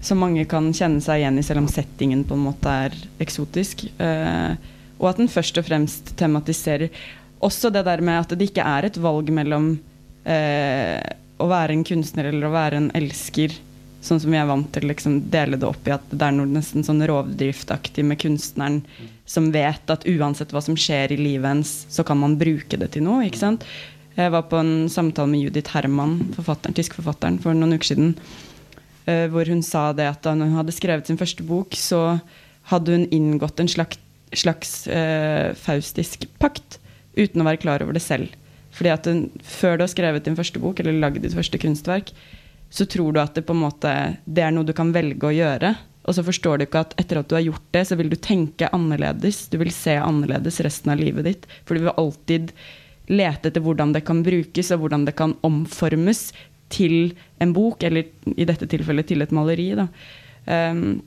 som 0.01 0.19
mange 0.21 0.45
kan 0.49 0.69
kjenne 0.75 1.01
seg 1.03 1.21
igjen 1.21 1.39
i, 1.39 1.43
selv 1.45 1.63
om 1.63 1.69
settingen 1.71 2.23
på 2.27 2.35
en 2.37 2.45
måte 2.45 2.73
er 2.85 2.97
eksotisk. 3.23 3.87
Eh, 4.01 4.53
og 4.97 5.09
at 5.11 5.21
den 5.21 5.29
først 5.31 5.57
og 5.59 5.67
fremst 5.67 6.13
tematiserer 6.19 6.89
også 7.43 7.71
det 7.73 7.85
der 7.87 8.01
med 8.01 8.23
at 8.23 8.33
det 8.37 8.49
ikke 8.49 8.65
er 8.65 8.87
et 8.87 8.99
valg 9.01 9.29
mellom 9.33 9.71
eh, 10.27 11.01
å 11.37 11.47
være 11.49 11.75
en 11.75 11.85
kunstner 11.87 12.29
eller 12.29 12.47
å 12.47 12.53
være 12.53 12.79
en 12.81 12.91
elsker, 12.97 13.53
sånn 14.01 14.21
som 14.21 14.31
vi 14.31 14.39
er 14.39 14.47
vant 14.47 14.69
til 14.73 14.85
å 14.85 14.91
liksom 14.91 15.19
dele 15.33 15.59
det 15.59 15.67
opp 15.67 15.87
i 15.89 15.93
at 15.95 16.05
det 16.09 16.23
er 16.23 16.35
noe 16.35 16.49
nesten 16.49 16.85
sånn 16.85 17.03
rovdriftaktig 17.09 18.05
med 18.07 18.19
kunstneren 18.21 18.81
som 19.27 19.49
vet 19.51 19.91
at 19.91 20.05
uansett 20.07 20.53
hva 20.55 20.61
som 20.63 20.77
skjer 20.79 21.13
i 21.13 21.19
livet 21.19 21.49
hennes, 21.49 21.73
så 21.91 22.05
kan 22.07 22.19
man 22.21 22.37
bruke 22.39 22.79
det 22.79 22.93
til 22.93 23.03
noe. 23.05 23.25
ikke 23.27 23.41
sant? 23.41 23.65
Jeg 24.17 24.33
var 24.33 24.47
på 24.49 24.57
en 24.57 24.87
samtale 24.89 25.29
med 25.29 25.43
Judith 25.43 25.75
Herman, 25.75 26.17
forfatteren, 26.37 26.77
tysk 26.77 26.95
forfatteren, 26.97 27.37
for 27.43 27.57
noen 27.57 27.77
uker 27.77 27.91
siden. 27.91 28.15
eh, 29.07 29.27
hvor 29.31 29.47
hun 29.47 29.61
sa 29.63 29.93
det 29.93 30.07
at 30.09 30.23
da 30.25 30.33
hun 30.35 30.57
hadde 30.57 30.73
skrevet 30.75 31.07
sin 31.07 31.19
første 31.19 31.43
bok, 31.43 31.75
så 31.77 32.19
hadde 32.71 32.91
hun 32.91 33.05
inngått 33.13 33.59
en 33.59 33.69
slags, 33.71 33.99
slags 34.33 34.87
eh, 34.87 35.53
faustisk 35.55 36.25
pakt 36.39 36.79
uten 37.17 37.43
å 37.43 37.47
være 37.47 37.61
klar 37.63 37.83
over 37.83 37.97
det 37.97 38.03
selv. 38.05 38.33
Fordi 38.77 38.93
at 38.93 39.07
hun, 39.09 39.27
Før 39.41 39.77
du 39.77 39.85
har 39.85 39.93
skrevet 39.93 40.25
din 40.27 40.37
første 40.37 40.61
bok 40.61 40.79
eller 40.79 40.99
lagd 41.01 41.23
ditt 41.23 41.35
første 41.35 41.59
kunstverk, 41.61 42.13
så 42.69 42.85
tror 42.85 43.13
du 43.15 43.21
at 43.21 43.35
det 43.37 43.45
på 43.47 43.55
en 43.55 43.63
måte 43.63 43.91
det 44.25 44.43
er 44.43 44.51
noe 44.51 44.67
du 44.67 44.75
kan 44.75 44.91
velge 44.95 45.29
å 45.29 45.35
gjøre. 45.35 45.75
Og 46.07 46.15
så 46.15 46.23
forstår 46.23 46.59
du 46.59 46.65
ikke 46.67 46.83
at 46.85 46.95
etter 46.99 47.19
at 47.19 47.29
du 47.29 47.35
har 47.35 47.45
gjort 47.45 47.65
det, 47.75 47.83
så 47.87 47.97
vil 47.99 48.11
du 48.11 48.17
tenke 48.19 48.69
annerledes. 48.75 49.47
Du 49.51 49.57
vil 49.59 49.71
se 49.75 49.97
annerledes 49.99 50.59
resten 50.63 50.93
av 50.93 51.01
livet 51.01 51.27
ditt. 51.27 51.47
For 51.67 51.75
du 51.75 51.83
vil 51.83 51.95
alltid 51.95 52.53
lete 53.11 53.49
etter 53.49 53.63
hvordan 53.63 53.93
det 53.95 54.05
kan 54.07 54.21
brukes, 54.23 54.71
og 54.75 54.83
hvordan 54.83 55.07
det 55.07 55.15
kan 55.19 55.35
omformes 55.47 56.29
til 56.71 57.13
en 57.43 57.53
bok, 57.55 57.83
eller 57.87 58.07
i 58.35 58.47
dette 58.47 58.67
tilfellet 58.67 59.07
til 59.07 59.23
et 59.23 59.35
maleri. 59.35 59.69
Da. 59.79 59.87
Um, 60.47 60.99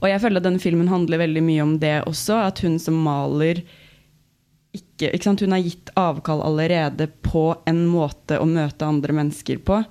og 0.00 0.08
jeg 0.10 0.22
føler 0.22 0.40
at 0.40 0.46
denne 0.46 0.62
filmen 0.62 0.90
handler 0.90 1.22
veldig 1.22 1.42
mye 1.46 1.66
om 1.66 1.76
det 1.82 1.96
også, 2.08 2.40
at 2.48 2.62
hun 2.64 2.78
som 2.82 2.98
maler 3.04 3.62
ikke, 4.76 5.10
ikke? 5.10 5.34
Hun 5.40 5.56
har 5.56 5.64
gitt 5.64 5.90
avkall 5.98 6.42
allerede 6.46 7.08
på 7.24 7.44
en 7.68 7.84
måte 7.90 8.38
å 8.38 8.48
møte 8.48 8.86
andre 8.86 9.16
mennesker 9.16 9.62
på. 9.66 9.82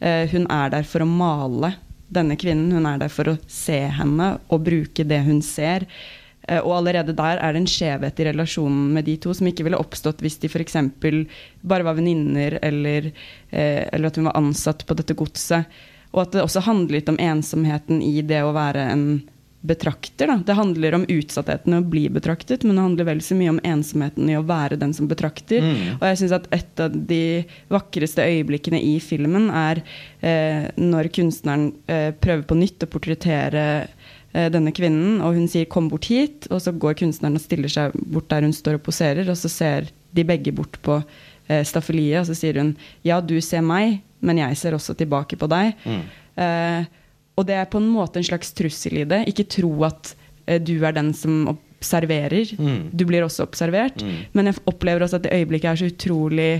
Eh, 0.00 0.26
hun 0.32 0.46
er 0.52 0.72
der 0.74 0.86
for 0.88 1.04
å 1.04 1.08
male 1.08 1.76
denne 2.12 2.36
kvinnen. 2.38 2.72
Hun 2.74 2.86
er 2.88 3.00
der 3.02 3.12
for 3.12 3.32
å 3.32 3.38
se 3.50 3.78
henne 3.98 4.36
og 4.50 4.64
bruke 4.66 5.06
det 5.06 5.22
hun 5.26 5.42
ser. 5.44 5.86
Eh, 6.48 6.60
og 6.60 6.78
allerede 6.80 7.14
der 7.16 7.40
er 7.42 7.54
det 7.54 7.62
en 7.62 7.70
skjevhet 7.70 8.20
i 8.22 8.28
relasjonen 8.30 8.92
med 8.96 9.06
de 9.08 9.16
to 9.22 9.34
som 9.34 9.48
ikke 9.50 9.66
ville 9.66 9.80
oppstått 9.80 10.22
hvis 10.24 10.38
de 10.42 10.50
f.eks. 10.50 10.78
bare 11.62 11.86
var 11.86 11.98
venninner, 11.98 12.58
eller, 12.62 13.12
eh, 13.50 13.84
eller 13.92 14.10
at 14.10 14.18
hun 14.18 14.30
var 14.30 14.38
ansatt 14.38 14.86
på 14.86 14.98
dette 14.98 15.16
godset. 15.18 15.70
Og 16.14 16.22
at 16.22 16.34
det 16.34 16.44
også 16.44 16.64
handler 16.64 16.98
litt 16.98 17.10
om 17.12 17.18
ensomheten 17.20 18.02
i 18.02 18.20
det 18.24 18.42
å 18.46 18.54
være 18.56 18.90
en 18.92 19.08
betrakter. 19.66 20.30
Da. 20.30 20.36
Det 20.46 20.56
handler 20.56 20.94
om 20.98 21.04
utsattheten 21.08 21.74
i 21.74 21.80
å 21.80 21.86
bli 21.86 22.06
betraktet, 22.12 22.64
men 22.64 22.76
det 22.76 22.84
handler 22.84 23.08
vel 23.10 23.22
så 23.24 23.36
mye 23.38 23.52
om 23.54 23.60
ensomheten 23.66 24.30
i 24.30 24.36
å 24.38 24.44
være 24.46 24.78
den 24.80 24.94
som 24.96 25.08
betrakter. 25.10 25.64
Mm. 25.64 25.96
Og 25.98 26.06
jeg 26.10 26.20
syns 26.22 26.36
at 26.38 26.48
et 26.54 26.82
av 26.82 26.96
de 27.10 27.22
vakreste 27.72 28.24
øyeblikkene 28.24 28.80
i 28.82 28.96
filmen 29.02 29.48
er 29.50 29.82
eh, 30.20 30.68
når 30.80 31.10
kunstneren 31.16 31.70
eh, 31.90 32.10
prøver 32.14 32.46
på 32.48 32.58
nytt 32.58 32.86
å 32.86 32.90
portrettere 32.90 33.64
eh, 33.84 34.50
denne 34.52 34.74
kvinnen, 34.76 35.20
og 35.24 35.38
hun 35.38 35.48
sier 35.50 35.68
'kom 35.70 35.90
bort 35.92 36.10
hit', 36.10 36.50
og 36.50 36.62
så 36.62 36.72
går 36.72 36.98
kunstneren 37.02 37.38
og 37.38 37.44
stiller 37.44 37.72
seg 37.72 37.96
bort 37.96 38.28
der 38.30 38.46
hun 38.46 38.54
står 38.54 38.80
og 38.80 38.86
poserer, 38.86 39.28
og 39.28 39.38
så 39.38 39.50
ser 39.50 39.90
de 40.14 40.24
begge 40.24 40.52
bort 40.54 40.78
på 40.82 41.00
eh, 41.48 41.64
staffeliet, 41.64 42.20
og 42.20 42.30
så 42.30 42.38
sier 42.38 42.60
hun 42.60 42.76
'ja, 43.04 43.20
du 43.20 43.40
ser 43.40 43.62
meg, 43.62 44.02
men 44.20 44.38
jeg 44.38 44.56
ser 44.56 44.72
også 44.72 44.96
tilbake 44.96 45.36
på 45.36 45.48
deg'. 45.50 45.74
Mm. 45.84 46.06
Eh, 46.36 46.84
og 47.36 47.46
det 47.46 47.54
er 47.60 47.68
på 47.70 47.78
en 47.82 47.88
måte 47.92 48.16
en 48.20 48.24
slags 48.26 48.52
trussel 48.56 49.02
i 49.02 49.04
det. 49.08 49.22
Ikke 49.28 49.44
tro 49.48 49.70
at 49.84 50.14
eh, 50.46 50.58
du 50.62 50.74
er 50.84 50.92
den 50.96 51.12
som 51.14 51.46
observerer. 51.52 52.54
Mm. 52.58 52.90
Du 52.96 53.04
blir 53.08 53.24
også 53.26 53.44
observert. 53.46 54.00
Mm. 54.02 54.16
Men 54.32 54.46
jeg 54.50 54.62
opplever 54.66 55.04
også 55.04 55.18
at 55.20 55.26
det 55.28 55.34
øyeblikket 55.36 55.70
er 55.74 55.80
så 55.82 55.90
utrolig 55.92 56.50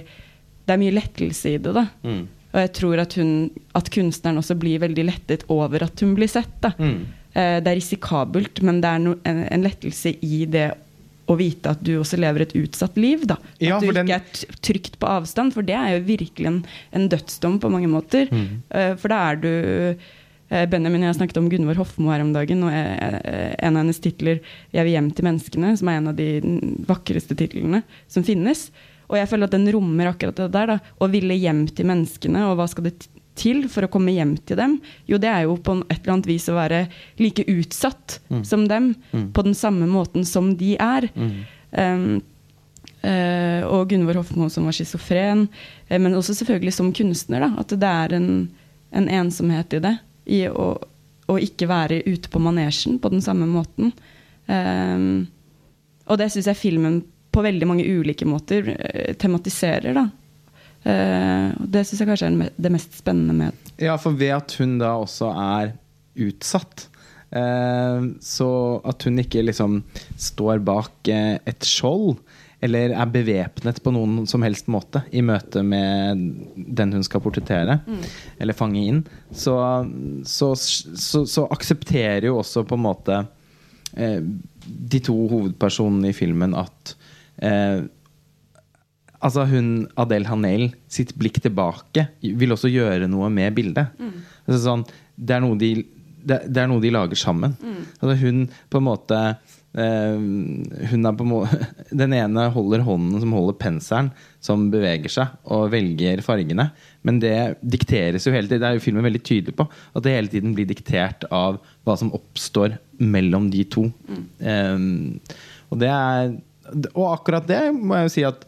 Det 0.66 0.74
er 0.74 0.80
mye 0.82 0.94
lettelse 0.96 1.52
i 1.54 1.58
det. 1.62 1.72
da. 1.74 1.86
Mm. 2.04 2.24
Og 2.52 2.60
jeg 2.60 2.72
tror 2.74 2.98
at, 3.02 3.14
hun, 3.20 3.50
at 3.78 3.90
kunstneren 3.92 4.38
også 4.40 4.56
blir 4.58 4.80
veldig 4.82 5.04
lettet 5.06 5.44
over 5.52 5.82
at 5.86 6.00
hun 6.02 6.14
blir 6.18 6.28
sett. 6.28 6.52
da. 6.64 6.72
Mm. 6.78 7.06
Eh, 7.36 7.60
det 7.62 7.70
er 7.72 7.76
risikabelt, 7.78 8.62
men 8.66 8.80
det 8.82 8.90
er 8.90 8.98
no, 9.04 9.14
en, 9.28 9.44
en 9.52 9.62
lettelse 9.64 10.12
i 10.24 10.44
det 10.50 10.70
å 11.26 11.34
vite 11.36 11.72
at 11.72 11.80
du 11.82 11.96
også 11.98 12.18
lever 12.22 12.44
et 12.44 12.52
utsatt 12.54 12.96
liv. 12.96 13.24
da. 13.26 13.34
At 13.34 13.62
Ja, 13.62 13.78
du 13.80 13.86
ikke 13.88 13.94
den- 14.02 14.10
er 14.14 14.58
trygt 14.62 14.98
på 15.02 15.08
avstand, 15.10 15.52
for 15.54 15.62
det 15.66 15.74
er 15.74 15.96
jo 15.96 16.04
virkelig 16.06 16.46
en, 16.46 16.60
en 16.92 17.08
dødsdom 17.10 17.58
på 17.62 17.70
mange 17.72 17.88
måter. 17.90 18.28
Mm. 18.30 18.62
Eh, 18.70 18.92
for 18.96 19.08
da 19.08 19.22
er 19.32 19.36
du 19.42 19.50
Benjamin 20.48 21.02
og 21.02 21.08
jeg 21.10 21.16
snakket 21.18 21.38
om 21.40 21.48
Gunvor 21.50 21.74
Hofmo 21.80 22.12
her 22.12 22.22
om 22.22 22.32
dagen, 22.32 22.62
og 22.62 22.70
eh, 22.70 23.16
eh, 23.18 23.54
en 23.66 23.76
av 23.76 23.82
hennes 23.82 23.98
titler 23.98 24.38
'Jeg 24.72 24.84
vil 24.84 24.92
hjem 24.94 25.10
til 25.14 25.24
menneskene', 25.26 25.76
som 25.76 25.88
er 25.88 25.96
en 25.98 26.08
av 26.08 26.16
de 26.16 26.40
vakreste 26.86 27.34
titlene 27.34 27.82
som 28.08 28.22
finnes. 28.22 28.70
Og 29.10 29.16
jeg 29.16 29.28
føler 29.28 29.44
at 29.44 29.50
den 29.50 29.66
rommer 29.72 30.06
akkurat 30.12 30.36
det 30.36 30.52
der. 30.52 30.66
da, 30.66 30.78
Å 31.00 31.10
ville 31.10 31.34
hjem 31.34 31.66
til 31.68 31.86
menneskene, 31.86 32.46
og 32.46 32.56
hva 32.58 32.68
skal 32.68 32.84
det 32.84 33.08
til 33.34 33.68
for 33.68 33.82
å 33.82 33.90
komme 33.90 34.14
hjem 34.14 34.36
til 34.46 34.56
dem? 34.56 34.80
Jo, 35.06 35.18
det 35.18 35.28
er 35.28 35.42
jo 35.44 35.56
på 35.56 35.82
et 35.90 36.00
eller 36.02 36.12
annet 36.14 36.26
vis 36.26 36.48
å 36.48 36.54
være 36.54 36.88
like 37.18 37.44
utsatt 37.44 38.18
Mm. 38.30 38.44
som 38.44 38.66
dem, 38.68 38.96
Mm. 39.12 39.32
på 39.32 39.42
den 39.44 39.54
samme 39.54 39.86
måten 39.86 40.24
som 40.24 40.54
de 40.56 40.76
er. 40.76 41.08
Mm. 41.16 41.44
Um, 41.76 42.22
Uh, 43.04 43.62
og 43.70 43.88
Gunvor 43.90 44.14
Hofmo 44.14 44.48
som 44.50 44.64
var 44.64 44.72
schizofren. 44.72 45.48
Uh, 45.88 45.98
men 45.98 46.14
også 46.14 46.34
selvfølgelig 46.34 46.72
som 46.72 46.92
kunstner. 46.92 47.40
Da, 47.40 47.60
at 47.60 47.68
det 47.68 47.82
er 47.84 48.14
en, 48.16 48.48
en 48.92 49.08
ensomhet 49.08 49.72
i 49.74 49.78
det. 49.78 49.98
I 50.26 50.46
å, 50.50 50.68
å 51.30 51.38
ikke 51.42 51.68
være 51.70 52.02
ute 52.06 52.30
på 52.32 52.42
manesjen 52.42 52.98
på 53.02 53.10
den 53.12 53.22
samme 53.24 53.48
måten. 53.50 53.92
Um, 54.46 55.26
og 56.06 56.20
det 56.20 56.30
syns 56.32 56.48
jeg 56.50 56.58
filmen 56.60 57.00
på 57.34 57.42
veldig 57.44 57.68
mange 57.68 57.84
ulike 57.84 58.26
måter 58.28 58.70
eh, 58.76 59.14
tematiserer. 59.18 59.96
da. 59.96 60.06
Uh, 60.86 61.50
det 61.66 61.82
syns 61.86 62.02
jeg 62.02 62.08
kanskje 62.08 62.30
er 62.30 62.52
det 62.62 62.70
mest 62.70 62.94
spennende 63.00 63.34
med 63.34 63.72
Ja, 63.82 63.96
for 63.98 64.14
ved 64.14 64.36
at 64.36 64.54
hun 64.60 64.76
da 64.78 64.92
også 65.00 65.32
er 65.32 65.72
utsatt 66.22 66.84
uh, 67.34 68.06
Så 68.22 68.50
at 68.86 69.02
hun 69.08 69.18
ikke 69.18 69.42
liksom 69.42 69.80
står 70.14 70.62
bak 70.62 71.10
uh, 71.10 71.34
et 71.42 71.66
skjold 71.66 72.20
eller 72.64 72.94
er 72.96 73.10
bevæpnet 73.12 73.80
på 73.84 73.92
noen 73.92 74.24
som 74.28 74.44
helst 74.46 74.68
måte 74.72 75.02
i 75.12 75.22
møte 75.24 75.62
med 75.66 76.22
den 76.56 76.94
hun 76.96 77.04
skal 77.04 77.20
portrettere 77.24 77.80
eller 78.40 78.56
fange 78.56 78.80
inn, 78.80 79.02
så, 79.30 79.56
så, 80.24 80.54
så, 80.56 81.24
så 81.28 81.44
aksepterer 81.52 82.30
jo 82.30 82.38
også 82.40 82.64
på 82.68 82.78
en 82.78 82.86
måte 82.86 83.18
eh, 83.96 84.22
de 84.64 85.02
to 85.04 85.16
hovedpersonene 85.28 86.10
i 86.14 86.16
filmen 86.16 86.56
at 86.56 86.96
eh, 87.42 87.84
Altså 89.26 89.46
hun, 89.48 89.88
Adele 89.96 90.28
Hanel, 90.28 90.66
sitt 90.92 91.14
blikk 91.18 91.38
tilbake 91.42 92.02
vil 92.20 92.52
også 92.52 92.68
gjøre 92.68 93.08
noe 93.08 93.30
med 93.32 93.54
bildet. 93.56 93.88
Altså 94.44 94.58
sånn, 94.60 94.82
det, 95.16 95.32
er 95.38 95.40
noe 95.42 95.56
de, 95.58 95.70
det, 96.20 96.36
det 96.52 96.60
er 96.62 96.68
noe 96.68 96.84
de 96.84 96.92
lager 96.92 97.18
sammen. 97.18 97.56
Altså 97.96 98.14
hun 98.20 98.42
på 98.70 98.78
en 98.78 98.86
måte 98.86 99.20
Hun 99.76 101.04
er 101.04 101.16
på 101.18 101.26
må 101.28 101.42
Den 102.02 102.14
ene 102.16 102.46
holder 102.54 102.84
hånden 102.86 103.20
som 103.20 103.34
holder 103.36 103.58
penselen, 103.60 104.10
som 104.40 104.68
beveger 104.72 105.12
seg, 105.12 105.34
og 105.52 105.68
velger 105.74 106.22
fargene. 106.24 106.70
Men 107.06 107.20
det 107.20 107.58
dikteres 107.60 108.26
jo 108.26 108.32
hele 108.34 108.48
tiden. 108.48 108.62
Det 108.64 108.70
er 108.70 108.78
jo 108.78 108.84
filmen 108.86 109.06
veldig 109.06 109.22
tydelig 109.26 109.56
på. 109.58 109.68
At 109.92 110.06
det 110.06 110.16
hele 110.16 110.32
tiden 110.32 110.56
blir 110.56 110.68
diktert 110.70 111.26
av 111.28 111.60
hva 111.86 111.96
som 112.00 112.14
oppstår 112.16 112.78
mellom 113.04 113.50
de 113.52 113.66
to. 113.68 113.88
Eh, 114.40 114.76
og 115.66 115.80
det 115.82 115.92
er 115.92 116.36
Og 116.96 117.04
akkurat 117.12 117.46
det 117.46 117.60
må 117.76 117.98
jeg 117.98 118.08
jo 118.08 118.14
si 118.16 118.24
at 118.26 118.46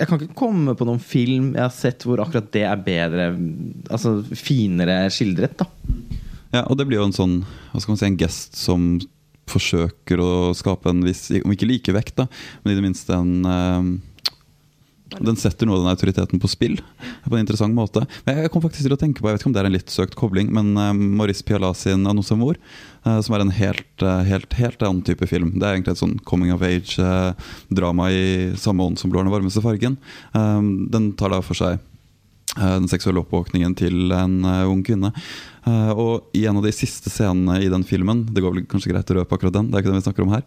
jeg 0.00 0.08
kan 0.08 0.20
ikke 0.20 0.36
komme 0.38 0.74
på 0.76 0.86
noen 0.88 1.00
film 1.02 1.50
jeg 1.54 1.62
har 1.64 1.72
sett 1.74 2.04
hvor 2.06 2.22
akkurat 2.22 2.50
det 2.54 2.64
er 2.68 2.82
bedre 2.84 3.30
Altså 3.92 4.20
finere 4.36 5.02
skildret. 5.12 5.56
da 5.60 5.66
Ja, 6.52 6.64
og 6.66 6.76
det 6.78 6.86
blir 6.88 7.00
jo 7.00 7.08
en 7.08 7.16
sånn 7.16 7.40
hva 7.70 7.80
skal 7.80 7.94
man 7.94 8.00
si, 8.00 8.08
en 8.08 8.20
gest 8.20 8.56
som 8.58 8.86
forsøker 9.50 10.22
å 10.22 10.30
skape 10.56 10.92
en 10.92 11.02
viss, 11.06 11.28
om 11.42 11.54
ikke 11.54 11.68
likevekt, 11.68 12.16
da, 12.22 12.28
men 12.62 12.72
i 12.72 12.78
det 12.78 12.86
minste 12.86 13.16
en 13.16 13.34
eh, 13.50 13.90
den 15.18 15.38
setter 15.38 15.66
noe 15.66 15.78
av 15.78 15.82
den 15.82 15.90
autoriteten 15.90 16.40
på 16.40 16.48
spill 16.50 16.76
på 16.78 17.34
en 17.34 17.42
interessant 17.42 17.74
måte. 17.74 18.04
Men 18.26 18.44
jeg 18.44 18.52
kom 18.54 18.62
faktisk 18.62 18.86
til 18.86 18.94
å 18.94 19.00
tenke 19.00 19.22
på, 19.22 19.28
jeg 19.28 19.36
vet 19.36 19.42
ikke 19.42 19.50
om 19.50 19.56
det 19.56 19.62
er 19.62 19.68
en 19.68 19.74
litt 19.74 19.92
søkt 19.92 20.16
kobling, 20.18 20.52
men 20.54 20.70
uh, 20.78 20.92
Maurice 20.94 21.42
Pialat 21.46 21.80
sin 21.80 22.06
'Annonce 22.06 22.34
Amour', 22.36 22.60
uh, 23.06 23.18
som 23.24 23.34
er 23.34 23.44
en 23.44 23.54
helt, 23.54 23.94
uh, 24.04 24.22
helt, 24.26 24.54
helt 24.60 24.86
annen 24.86 25.02
type 25.06 25.26
film. 25.30 25.52
Det 25.56 25.66
er 25.66 25.78
egentlig 25.78 25.96
et 25.96 26.04
sånn 26.04 26.16
coming 26.28 26.54
of 26.54 26.62
age-drama 26.66 28.10
i 28.14 28.24
samme 28.54 28.86
ånd 28.86 29.02
som 29.02 29.10
'Blå 29.10 29.22
er 29.22 29.28
den 29.28 29.34
varmeste 29.34 29.64
fargen'. 29.64 29.98
Um, 30.32 30.86
den 30.90 31.12
tar 31.18 31.34
da 31.34 31.42
for 31.42 31.58
seg 31.58 31.82
den 32.58 32.88
seksuelle 32.90 33.22
oppvåkningen 33.22 33.76
til 33.78 34.10
en 34.16 34.40
ung 34.66 34.80
kvinne. 34.86 35.12
Uh, 35.60 35.92
og 35.92 36.36
i 36.36 36.46
en 36.48 36.56
av 36.56 36.64
de 36.64 36.72
siste 36.72 37.10
scenene 37.12 37.58
i 37.60 37.68
den 37.70 37.84
filmen, 37.86 38.22
det 38.32 38.40
går 38.42 38.54
vel 38.54 38.64
kanskje 38.70 38.94
greit 38.94 39.12
å 39.12 39.18
røpe 39.18 39.36
akkurat 39.36 39.54
den, 39.58 39.68
det 39.68 39.76
er 39.76 39.84
ikke 39.84 39.92
den 39.92 40.00
vi 40.00 40.06
snakker 40.06 40.24
om 40.24 40.32
her, 40.32 40.44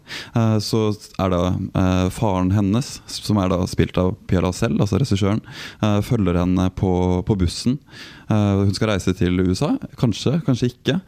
så 0.60 0.80
er 1.22 1.30
da 1.30 2.10
faren 2.12 2.50
hennes, 2.54 2.90
som 3.06 3.38
er 3.38 3.52
da 3.52 3.60
spilt 3.70 3.98
av 4.00 4.12
Pia 4.28 4.50
selv, 4.52 4.82
altså 4.82 4.98
regissøren, 5.00 5.40
følger 6.04 6.40
henne 6.42 6.66
på, 6.74 6.92
på 7.24 7.38
bussen. 7.38 7.78
hun 8.28 8.74
skal 8.74 8.90
reise 8.90 9.14
til 9.16 9.38
USA, 9.46 9.74
kanskje, 10.00 10.40
kanskje 10.46 10.72
ikke. 10.74 10.98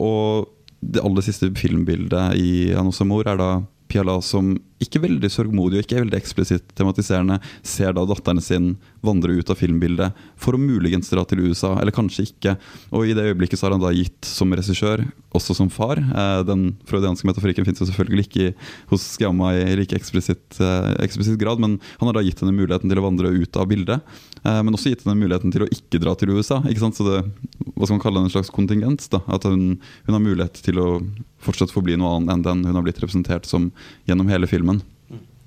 og 0.00 0.48
det 0.80 1.02
aller 1.04 1.24
siste 1.24 1.50
filmbildet 1.56 2.36
i 2.40 2.50
Annonce 2.76 3.06
Mor 3.08 3.28
er 3.28 3.38
da 3.40 3.50
Piala 3.88 4.18
som 4.24 4.54
ikke 4.82 5.00
veldig 5.00 5.28
sørgmodig 5.32 5.78
og 5.78 5.84
ikke 5.86 6.02
veldig 6.02 6.18
eksplisitt 6.18 6.72
tematiserende 6.76 7.38
ser 7.64 7.94
da 7.96 8.02
datteren 8.08 8.42
sin 8.44 8.74
vandre 9.06 9.32
ut 9.38 9.48
av 9.52 9.56
filmbildet 9.56 10.16
for 10.40 10.56
å 10.56 10.60
muligens 10.60 11.08
dra 11.12 11.24
til 11.28 11.46
USA, 11.46 11.72
eller 11.80 11.94
kanskje 11.96 12.26
ikke. 12.26 12.56
Og 12.92 13.08
i 13.08 13.14
det 13.16 13.24
øyeblikket 13.30 13.60
så 13.60 13.68
har 13.68 13.76
han 13.76 13.84
da 13.84 13.94
gitt 13.96 14.28
som 14.28 14.52
regissør, 14.52 15.06
også 15.36 15.56
som 15.56 15.68
far 15.72 16.00
eh, 16.00 16.42
Den 16.48 16.68
freudianske 16.88 17.28
metaforikken 17.28 17.66
finnes 17.66 17.82
jo 17.82 17.88
selvfølgelig 17.88 18.26
ikke 18.26 18.50
hos 18.92 19.04
Skiamma 19.14 19.52
i 19.56 19.76
like 19.80 19.96
eksplisitt, 19.96 20.60
eh, 20.60 20.90
eksplisitt 21.04 21.40
grad, 21.40 21.62
men 21.62 21.78
han 22.00 22.10
har 22.10 22.18
da 22.18 22.24
gitt 22.26 22.42
henne 22.42 22.56
muligheten 22.56 22.92
til 22.92 23.00
å 23.00 23.06
vandre 23.06 23.32
ut 23.32 23.60
av 23.60 23.70
bildet. 23.72 24.16
Eh, 24.42 24.60
men 24.60 24.76
også 24.76 24.92
gitt 24.92 25.06
henne 25.06 25.18
muligheten 25.20 25.54
til 25.54 25.64
å 25.64 25.70
ikke 25.72 26.02
dra 26.02 26.16
til 26.18 26.34
USA. 26.36 26.60
ikke 26.64 26.84
sant? 26.84 27.00
Så 27.00 27.06
det, 27.08 27.22
hva 27.72 27.86
skal 27.86 27.96
man 27.96 28.04
kalle 28.04 28.20
det, 28.20 28.28
en 28.28 28.36
slags 28.36 28.52
kontingens? 28.52 29.08
da, 29.12 29.22
At 29.32 29.48
hun, 29.48 29.78
hun 30.08 30.16
har 30.18 30.24
mulighet 30.24 30.60
til 30.64 30.80
å 30.82 30.88
fortsatt 31.46 31.74
forbli 31.74 31.96
noe 31.98 32.16
annet 32.16 32.34
enn 32.34 32.44
den 32.44 32.66
hun 32.68 32.78
har 32.78 32.84
blitt 32.86 33.00
representert 33.02 33.48
som 33.48 33.70
gjennom 34.08 34.30
hele 34.32 34.50
filmen. 34.50 34.82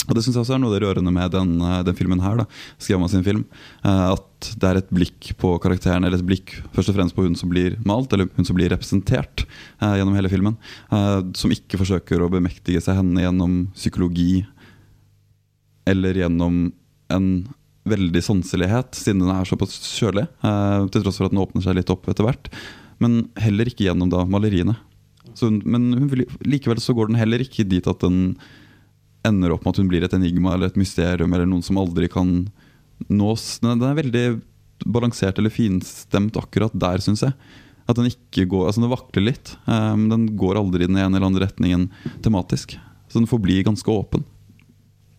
Og 0.09 0.15
Det 0.17 0.23
synes 0.25 0.37
jeg 0.37 0.41
også 0.41 0.55
er 0.55 0.61
noe 0.63 0.71
av 0.71 0.79
det 0.79 0.81
rørende 0.87 1.11
med 1.13 1.33
den, 1.35 1.51
den 1.85 1.97
filmen 1.97 2.21
her. 2.23 2.39
da, 2.41 2.45
sin 2.79 3.23
film, 3.23 3.45
At 3.83 4.49
det 4.57 4.67
er 4.69 4.79
et 4.79 4.89
blikk 4.89 5.33
på 5.37 5.53
karakteren, 5.61 6.03
eller 6.03 6.17
et 6.17 6.25
blikk 6.25 6.55
først 6.73 6.89
og 6.89 6.97
fremst 6.97 7.15
på 7.15 7.25
hun 7.27 7.35
som 7.37 7.51
blir 7.51 7.77
malt, 7.85 8.11
eller 8.13 8.29
hun 8.35 8.47
som 8.47 8.57
blir 8.57 8.71
representert 8.73 9.45
eh, 9.81 9.99
gjennom 9.99 10.15
hele 10.17 10.31
filmen. 10.31 10.57
Eh, 10.89 11.21
som 11.37 11.53
ikke 11.53 11.77
forsøker 11.81 12.23
å 12.23 12.31
bemektige 12.31 12.81
seg 12.81 12.97
henne 12.97 13.21
gjennom 13.21 13.59
psykologi 13.75 14.45
eller 15.89 16.17
gjennom 16.17 16.69
en 17.13 17.29
veldig 17.89 18.21
sanselighet, 18.23 18.93
siden 18.97 19.23
den 19.23 19.33
er 19.33 19.47
såpass 19.49 19.77
kjølig. 19.97 20.25
Eh, 20.45 20.89
til 20.93 21.03
tross 21.03 21.19
for 21.19 21.29
at 21.29 21.35
den 21.35 21.41
åpner 21.43 21.65
seg 21.65 21.77
litt 21.77 21.93
opp 21.93 22.09
etter 22.09 22.25
hvert. 22.25 22.49
Men 23.03 23.27
heller 23.39 23.69
ikke 23.69 23.85
gjennom 23.87 24.09
da 24.11 24.25
maleriene. 24.27 24.77
Hun- 25.41 25.61
men 25.65 25.93
hun, 25.93 26.25
likevel 26.45 26.81
så 26.83 26.95
går 26.95 27.07
den 27.11 27.19
heller 27.19 27.39
ikke 27.43 27.67
dit 27.67 27.87
at 27.87 27.99
den 28.03 28.37
ender 29.27 29.51
opp 29.51 29.65
med 29.65 29.73
at 29.75 29.81
hun 29.81 29.89
blir 29.91 30.03
et 30.03 30.13
enigma 30.15 30.53
eller 30.55 30.71
et 30.71 30.79
mysterium 30.79 31.33
eller 31.33 31.45
noen 31.49 31.63
som 31.65 31.77
aldri 31.77 32.07
kan 32.11 32.47
nås. 33.09 33.59
Den, 33.63 33.81
er 33.83 33.97
veldig 33.97 34.25
balansert 34.85 35.39
eller 35.39 35.51
finstemt 35.51 36.37
akkurat 36.39 36.71
der, 36.73 37.03
syns 37.03 37.23
jeg. 37.25 37.33
At 37.89 37.97
den 37.97 38.05
ikke 38.11 38.45
går, 38.47 38.67
altså 38.69 38.83
den 38.83 38.91
vakler 38.91 39.25
litt. 39.25 39.55
Um, 39.65 40.07
den 40.11 40.27
går 40.37 40.59
aldri 40.59 40.85
i 40.85 40.91
den 40.91 40.99
ene 40.99 41.17
eller 41.17 41.27
andre 41.27 41.47
retningen 41.47 41.89
tematisk. 42.21 42.77
Så 43.09 43.19
den 43.19 43.27
forblir 43.27 43.63
ganske 43.65 43.89
åpen. 43.91 44.23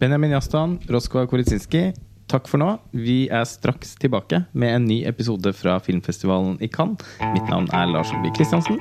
Benjamin 0.00 0.32
Jastan, 0.32 0.78
Roskva 0.88 1.26
Koritsinski, 1.28 1.90
takk 2.30 2.46
for 2.48 2.62
nå. 2.62 2.70
Vi 2.94 3.24
er 3.28 3.44
straks 3.44 3.96
tilbake 4.00 4.44
med 4.54 4.76
en 4.78 4.88
ny 4.88 5.02
episode 5.10 5.52
fra 5.58 5.76
filmfestivalen 5.82 6.56
i 6.62 6.70
Cannes. 6.72 7.04
Mitt 7.34 7.50
navn 7.50 7.68
er 7.74 7.90
Lars 7.90 8.14
Olvik 8.14 8.38
Kristiansen. 8.38 8.80